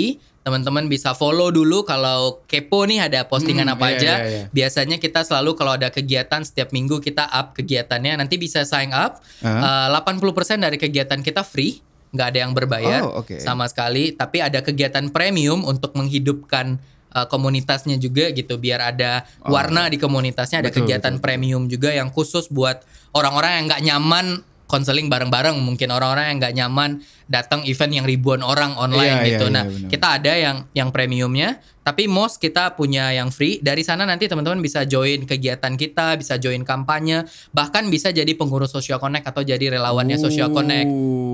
Teman-teman 0.48 0.88
bisa 0.88 1.12
follow 1.12 1.52
dulu 1.52 1.84
kalau 1.84 2.40
kepo 2.48 2.88
nih 2.88 3.04
ada 3.04 3.28
postingan 3.28 3.68
Hmm, 3.68 3.76
apa 3.76 3.86
iya, 3.92 3.98
aja. 4.00 4.14
iya, 4.16 4.28
iya. 4.32 4.44
Biasanya 4.48 4.96
kita 4.96 5.28
selalu 5.28 5.60
kalau 5.60 5.76
ada 5.76 5.92
kegiatan 5.92 6.40
setiap 6.40 6.72
minggu 6.72 7.04
kita 7.04 7.28
up 7.28 7.52
kegiatannya. 7.52 8.16
Nanti 8.16 8.40
bisa 8.40 8.64
sign 8.64 8.96
up. 8.96 9.20
Hah? 9.44 9.92
Eh, 9.92 10.00
80% 10.00 10.24
dari 10.58 10.80
kegiatan 10.80 11.20
kita 11.20 11.44
free, 11.44 11.84
nggak 12.10 12.28
ada 12.32 12.40
yang 12.40 12.56
berbayar 12.56 13.04
Oh, 13.04 13.20
oke. 13.20 13.36
sama 13.38 13.68
sekali. 13.68 14.16
Tapi 14.16 14.40
ada 14.40 14.64
kegiatan 14.64 15.12
premium 15.12 15.68
untuk 15.68 15.92
menghidupkan 15.94 16.80
uh, 17.12 17.28
komunitasnya 17.28 18.00
juga 18.00 18.32
gitu, 18.32 18.56
biar 18.56 18.96
ada 18.96 19.28
warna 19.44 19.92
di 19.92 20.00
komunitasnya. 20.00 20.64
Ada 20.64 20.72
Oh. 20.72 20.72
Betul, 20.72 20.80
kegiatan 20.88 21.16
premium 21.20 21.68
juga 21.68 21.92
yang 21.92 22.08
khusus 22.08 22.48
buat 22.48 22.88
orang-orang 23.12 23.52
yang 23.52 23.66
nggak 23.68 23.84
nyaman 23.84 24.26
konseling 24.68 25.08
bareng-bareng 25.08 25.56
mungkin 25.64 25.90
orang-orang 25.96 26.36
yang 26.36 26.38
nggak 26.44 26.56
nyaman 26.60 26.90
datang 27.28 27.64
event 27.64 27.92
yang 27.92 28.06
ribuan 28.08 28.44
orang 28.44 28.76
online 28.76 29.24
Iya, 29.24 29.28
gitu. 29.36 29.46
iya, 29.48 29.56
nah, 29.56 29.64
benar. 29.68 29.90
kita 29.92 30.08
ada 30.20 30.34
yang 30.36 30.58
yang 30.72 30.90
premiumnya, 30.92 31.60
tapi 31.84 32.08
most 32.08 32.40
kita 32.40 32.76
punya 32.76 33.12
yang 33.16 33.32
free. 33.32 33.64
Dari 33.64 33.84
sana 33.84 34.04
nanti 34.04 34.28
teman-teman 34.28 34.60
bisa 34.60 34.84
join 34.84 35.24
kegiatan 35.24 35.76
kita, 35.80 36.20
bisa 36.20 36.36
join 36.36 36.64
kampanye, 36.68 37.24
bahkan 37.56 37.88
bisa 37.88 38.12
jadi 38.12 38.32
pengurus 38.36 38.76
Social 38.76 39.00
Connect 39.00 39.28
atau 39.28 39.44
jadi 39.44 39.72
relawannya 39.72 40.20
Social 40.20 40.52
Connect. 40.52 40.88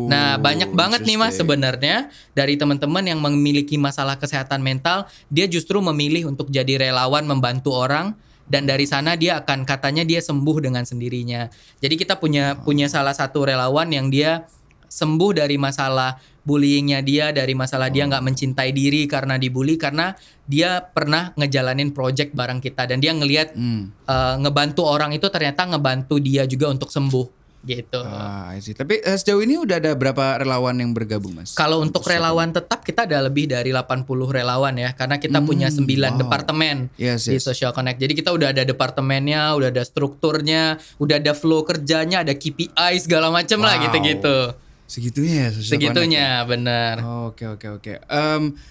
Nah, 0.09 0.37
banyak 0.37 0.73
banget 0.73 1.01
nih 1.05 1.17
Mas 1.17 1.37
sebenarnya 1.37 2.09
dari 2.37 2.53
teman-teman 2.57 3.01
yang 3.05 3.17
memiliki 3.17 3.77
masalah 3.81 4.17
kesehatan 4.17 4.61
mental, 4.61 5.09
dia 5.33 5.49
justru 5.49 5.81
memilih 5.81 6.29
untuk 6.29 6.53
jadi 6.53 6.77
relawan 6.89 7.25
membantu 7.25 7.73
orang 7.73 8.13
dan 8.47 8.67
dari 8.67 8.83
sana 8.83 9.15
dia 9.15 9.39
akan 9.39 9.63
katanya 9.63 10.03
dia 10.03 10.19
sembuh 10.19 10.57
dengan 10.59 10.83
sendirinya. 10.83 11.47
Jadi 11.79 11.95
kita 11.95 12.19
punya 12.19 12.59
punya 12.59 12.91
salah 12.91 13.15
satu 13.15 13.47
relawan 13.47 13.89
yang 13.91 14.11
dia 14.11 14.45
sembuh 14.93 15.31
dari 15.33 15.57
masalah 15.57 16.21
bullyingnya 16.43 16.99
dia, 17.01 17.31
dari 17.31 17.55
masalah 17.55 17.87
dia 17.89 18.03
nggak 18.05 18.21
mencintai 18.21 18.69
diri 18.75 19.07
karena 19.07 19.39
dibully 19.39 19.79
karena 19.79 20.13
dia 20.43 20.83
pernah 20.83 21.31
ngejalanin 21.39 21.95
project 21.95 22.35
bareng 22.35 22.59
kita 22.59 22.85
dan 22.85 22.99
dia 22.99 23.15
ngelihat 23.15 23.55
Hmm. 23.55 23.89
eh, 24.05 24.35
ngebantu 24.43 24.83
orang 24.85 25.15
itu 25.15 25.25
ternyata 25.31 25.65
ngebantu 25.65 26.19
dia 26.19 26.43
juga 26.45 26.69
untuk 26.69 26.91
sembuh 26.91 27.42
gitu. 27.63 27.99
Ah, 27.99 28.51
I 28.51 28.59
see. 28.59 28.71
Tapi 28.71 28.99
eh, 28.99 29.15
sejauh 29.15 29.39
ini 29.39 29.55
udah 29.55 29.79
ada 29.79 29.91
berapa 29.93 30.37
relawan 30.37 30.75
yang 30.75 30.91
bergabung, 30.91 31.31
Mas? 31.33 31.55
Kalau 31.55 31.79
untuk 31.79 32.03
relawan 32.03 32.51
tetap 32.51 32.83
kita 32.83 33.03
ada 33.03 33.23
lebih 33.23 33.47
dari 33.47 33.71
80 33.71 34.03
relawan 34.29 34.75
ya 34.75 34.91
karena 34.91 35.15
kita 35.15 35.39
punya 35.39 35.67
9 35.67 35.79
Hmm, 35.79 35.87
wow. 36.05 36.19
departemen 36.19 36.77
Yes, 36.95 37.25
di 37.25 37.35
yes. 37.35 37.43
Social 37.43 37.71
Connect. 37.71 37.97
Jadi 37.97 38.13
kita 38.13 38.29
udah 38.29 38.51
ada 38.51 38.63
departemennya, 38.63 39.55
udah 39.55 39.71
ada 39.71 39.83
strukturnya, 39.83 40.63
udah 40.97 41.15
ada 41.17 41.31
flow 41.31 41.63
kerjanya, 41.63 42.21
ada 42.21 42.33
KPI 42.33 42.69
segala 42.99 43.27
macam 43.27 43.59
lah 43.59 43.75
Wow. 43.75 43.83
gitu-gitu. 43.87 44.37
Segitunya 44.93 45.49
ya 45.49 45.57
Segitunya 45.57 46.45
ya? 46.45 47.01
Oke, 47.25 47.49
oke, 47.49 47.81
oke. 47.81 48.05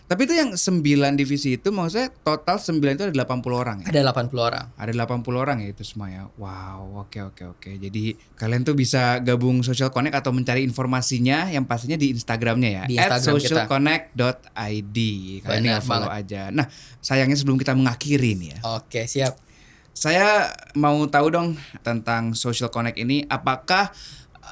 Tapi 0.06 0.20
itu 0.22 0.34
yang 0.38 0.54
9 0.54 1.18
divisi 1.18 1.58
itu 1.58 1.74
maksudnya 1.74 2.14
total 2.22 2.62
9 2.62 2.78
itu 2.78 3.10
ada 3.10 3.26
80 3.26 3.42
orang 3.50 3.82
ya? 3.82 3.90
Ada 3.90 4.14
80 4.14 4.38
orang. 4.38 4.70
Ada 4.78 4.92
80 4.94 5.34
orang 5.34 5.56
ya 5.66 5.74
itu 5.74 5.82
semua 5.82 6.14
ya. 6.14 6.30
Wow, 6.38 7.02
oke 7.02 7.34
oke 7.34 7.58
oke. 7.58 7.70
Jadi 7.74 8.14
kalian 8.38 8.62
tuh 8.62 8.78
bisa 8.78 9.18
gabung 9.18 9.66
Social 9.66 9.90
Connect 9.90 10.14
atau 10.14 10.30
mencari 10.30 10.62
informasinya 10.62 11.50
yang 11.50 11.66
pastinya 11.66 11.98
di 11.98 12.14
Instagramnya 12.14 12.70
ya. 12.70 12.86
Di 12.86 13.02
Instagram 13.02 13.42
socialconnect.id. 13.42 14.98
Kalian 15.42 15.42
Benar 15.42 15.58
tinggal 15.58 15.82
follow 15.82 16.06
aja. 16.06 16.54
Nah, 16.54 16.70
sayangnya 17.02 17.34
sebelum 17.34 17.58
kita 17.58 17.74
mengakhiri 17.74 18.38
nih 18.38 18.48
ya. 18.54 18.58
Oke, 18.78 19.10
siap. 19.10 19.34
Saya 19.90 20.54
mau 20.78 21.02
tahu 21.10 21.26
dong 21.34 21.58
tentang 21.82 22.38
Social 22.38 22.70
Connect 22.70 22.94
ini. 22.94 23.26
Apakah 23.26 23.90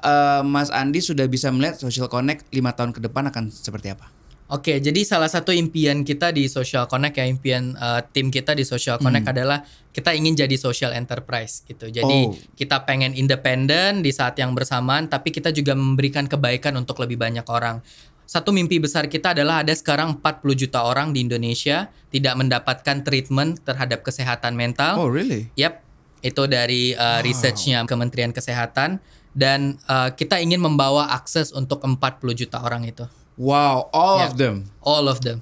eh, 0.00 0.42
Mas 0.42 0.72
Andi 0.72 1.04
sudah 1.04 1.28
bisa 1.28 1.52
melihat 1.52 1.78
Social 1.78 2.08
Connect 2.08 2.48
lima 2.50 2.72
tahun 2.72 2.96
ke 2.96 3.00
depan 3.04 3.28
akan 3.30 3.52
seperti 3.52 3.92
apa? 3.92 4.08
Oke, 4.50 4.82
jadi 4.82 5.06
salah 5.06 5.30
satu 5.30 5.54
impian 5.54 6.02
kita 6.02 6.34
di 6.34 6.50
Social 6.50 6.90
Connect 6.90 7.14
ya 7.14 7.22
impian 7.22 7.78
uh, 7.78 8.02
tim 8.02 8.34
kita 8.34 8.50
di 8.50 8.66
Social 8.66 8.98
Connect 8.98 9.30
adalah 9.30 9.62
kita 9.94 10.10
ingin 10.10 10.34
jadi 10.34 10.56
social 10.58 10.90
enterprise 10.90 11.62
gitu. 11.70 11.86
Jadi 11.86 12.18
Oh. 12.26 12.34
kita 12.58 12.82
pengen 12.82 13.14
independen 13.14 14.02
di 14.02 14.10
saat 14.10 14.34
yang 14.42 14.50
bersamaan, 14.50 15.06
tapi 15.06 15.30
kita 15.30 15.54
juga 15.54 15.78
memberikan 15.78 16.26
kebaikan 16.26 16.74
untuk 16.74 16.98
lebih 16.98 17.14
banyak 17.14 17.46
orang. 17.46 17.78
Satu 18.26 18.50
mimpi 18.50 18.82
besar 18.82 19.06
kita 19.06 19.38
adalah 19.38 19.62
ada 19.62 19.70
sekarang 19.70 20.18
40 20.18 20.58
juta 20.58 20.82
orang 20.82 21.14
di 21.14 21.22
Indonesia 21.22 21.86
tidak 22.10 22.34
mendapatkan 22.34 23.06
treatment 23.06 23.62
terhadap 23.62 24.02
kesehatan 24.02 24.58
mental. 24.58 24.98
Oh, 24.98 25.06
really? 25.06 25.46
Yap, 25.54 25.78
itu 26.26 26.42
dari 26.50 26.90
uh, 26.98 27.22
researchnya 27.22 27.86
Kementerian 27.86 28.34
Kesehatan 28.34 28.98
dan 29.32 29.78
uh, 29.86 30.10
kita 30.10 30.38
ingin 30.42 30.58
membawa 30.58 31.14
akses 31.14 31.54
untuk 31.54 31.82
40 31.82 31.98
juta 32.34 32.58
orang 32.60 32.84
itu. 32.86 33.06
Wow, 33.40 33.88
all 33.94 34.20
Yeah. 34.20 34.26
of 34.28 34.32
them. 34.36 34.54
All 34.82 35.06
of 35.08 35.22
them. 35.24 35.40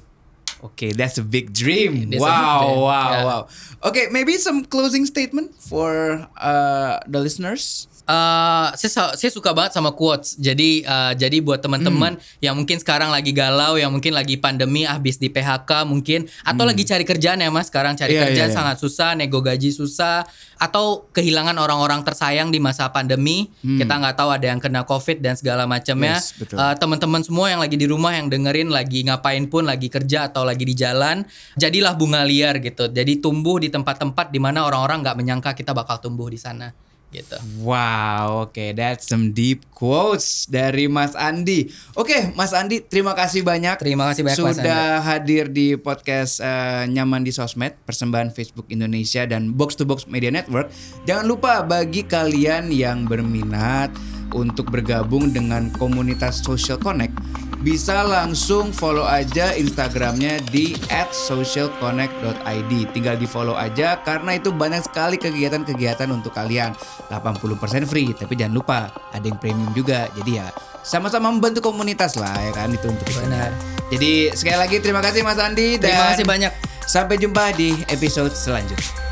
Okay, 0.59 0.91
that's 0.91 1.15
a 1.19 1.23
big 1.23 1.55
dream. 1.55 2.11
A 2.11 2.19
wow, 2.19 2.27
big 2.27 2.43
dream, 2.67 2.79
wow, 2.83 3.11
yeah. 3.11 3.23
wow. 3.25 3.41
Okay, 3.87 4.11
maybe 4.11 4.35
some 4.39 4.67
closing 4.67 5.07
statement 5.07 5.55
for 5.55 6.19
uh, 6.35 6.99
the 7.07 7.23
listeners. 7.23 7.87
Eh, 8.09 8.67
saya 8.73 8.89
sa- 8.91 9.13
saya 9.13 9.29
suka 9.29 9.53
banget 9.53 9.77
sama 9.77 9.93
quotes. 9.93 10.33
Jadi 10.41 10.81
eh, 10.81 11.13
jadi 11.13 11.45
buat 11.45 11.61
teman-teman 11.61 12.17
Hmm. 12.17 12.41
yang 12.41 12.57
mungkin 12.57 12.81
sekarang 12.81 13.13
lagi 13.13 13.37
galau, 13.37 13.77
yang 13.77 13.93
mungkin 13.93 14.17
lagi 14.17 14.41
pandemi, 14.41 14.89
habis 14.89 15.21
di 15.21 15.29
PHK 15.29 15.85
mungkin, 15.85 16.25
atau 16.41 16.65
lagi 16.65 16.89
cari 16.89 17.05
kerjaan 17.05 17.37
ya 17.37 17.53
mas. 17.53 17.69
Sekarang 17.69 17.93
cari 17.95 18.17
Hmm. 18.17 18.17
Iya, 18.17 18.25
kerja 18.33 18.43
iya, 18.43 18.49
iya. 18.49 18.57
sangat 18.57 18.77
susah, 18.81 19.13
nego 19.13 19.45
gaji 19.45 19.69
susah, 19.69 20.25
atau 20.57 21.05
kehilangan 21.13 21.53
orang-orang 21.55 22.01
tersayang 22.01 22.49
di 22.49 22.57
masa 22.57 22.89
pandemi. 22.89 23.53
Kita 23.61 24.01
nggak 24.01 24.17
tahu 24.17 24.31
ada 24.33 24.47
yang 24.47 24.59
kena 24.59 24.83
COVID 24.83 25.21
dan 25.21 25.37
segala 25.37 25.69
macamnya. 25.69 26.17
Hmm. 26.17 26.49
Yes. 26.49 26.57
Eh, 26.57 26.75
teman-teman 26.81 27.21
semua 27.21 27.53
yang 27.53 27.61
lagi 27.61 27.77
di 27.77 27.85
rumah 27.85 28.17
yang 28.17 28.33
dengerin 28.33 28.73
lagi 28.73 29.05
ngapain 29.05 29.45
pun, 29.47 29.69
lagi 29.69 29.93
kerja 29.93 30.33
atau 30.33 30.49
lagi 30.49 30.65
di 30.65 30.73
jalan, 30.73 31.29
jadilah 31.55 31.93
bunga 31.93 32.25
liar 32.25 32.57
gitu. 32.59 32.89
Jadi 32.89 33.21
tumbuh 33.21 33.61
di 33.61 33.69
tempat-tempat 33.69 34.33
di 34.33 34.41
mana 34.41 34.65
orang-orang 34.65 35.05
nggak 35.05 35.17
menyangka 35.21 35.51
kita 35.53 35.77
bakal 35.77 36.01
tumbuh 36.01 36.33
di 36.33 36.41
sana. 36.41 36.88
Gitu. 37.09 37.37
Wow, 37.65 38.53
oke, 38.53 38.77
that's 38.77 39.09
some 39.09 39.33
deep 39.33 39.65
quotes 39.73 40.45
dari 40.45 40.93
Mas 40.93 41.17
Andi. 41.17 41.73
Oke, 41.97 42.37
Mas 42.37 42.53
Andi, 42.53 42.85
terima 42.85 43.17
kasih 43.17 43.41
banyak. 43.41 43.81
Terima 43.81 44.13
kasih 44.13 44.29
banyak, 44.29 44.37
Mas 44.45 44.61
sudah 44.61 45.01
hadir 45.01 45.49
di 45.49 45.81
podcast 45.81 46.45
eh, 46.45 46.85
Nyaman 46.85 47.25
di 47.25 47.33
Sosmed, 47.33 47.81
persembahan 47.89 48.29
Facebook 48.37 48.69
Indonesia 48.69 49.25
dan 49.25 49.57
Box 49.57 49.81
to 49.81 49.89
Box 49.89 50.05
Media 50.05 50.29
Network. 50.29 50.69
Jangan 51.09 51.25
lupa 51.25 51.65
bagi 51.65 52.05
kalian 52.05 52.69
yang 52.69 53.09
berminat 53.09 53.89
untuk 54.37 54.69
bergabung 54.69 55.33
dengan 55.33 55.73
komunitas 55.81 56.45
Social 56.45 56.77
Connect, 56.77 57.17
bisa 57.59 58.07
langsung 58.07 58.71
follow 58.71 59.03
aja 59.03 59.55
Instagramnya 59.55 60.39
di 60.49 60.79
@socialconnect.id. 61.11 62.73
Tinggal 62.95 63.19
di 63.19 63.27
follow 63.27 63.59
aja 63.59 63.99
karena 64.03 64.39
itu 64.39 64.55
banyak 64.55 64.87
sekali 64.87 65.19
kegiatan-kegiatan 65.19 66.09
untuk 66.15 66.31
kalian. 66.31 66.73
80% 67.11 67.89
free, 67.89 68.15
tapi 68.15 68.39
jangan 68.39 68.55
lupa 68.55 68.79
ada 69.11 69.25
yang 69.27 69.39
premium 69.41 69.75
juga. 69.75 70.07
Jadi 70.15 70.39
ya 70.39 70.47
sama-sama 70.87 71.29
membantu 71.35 71.61
komunitas 71.61 72.15
lah 72.15 72.33
ya 72.39 72.53
kan 72.55 72.71
itu 72.71 72.87
untuk 72.87 73.07
kita. 73.11 73.27
Benar. 73.27 73.51
Jadi 73.91 74.13
sekali 74.37 74.59
lagi 74.59 74.77
terima 74.79 75.01
kasih 75.03 75.21
Mas 75.27 75.41
Andi 75.41 75.81
dan 75.81 75.91
Terima 75.91 76.07
kasih 76.15 76.27
banyak. 76.29 76.53
Sampai 76.89 77.21
jumpa 77.21 77.53
di 77.53 77.77
episode 77.93 78.33
selanjutnya. 78.33 79.08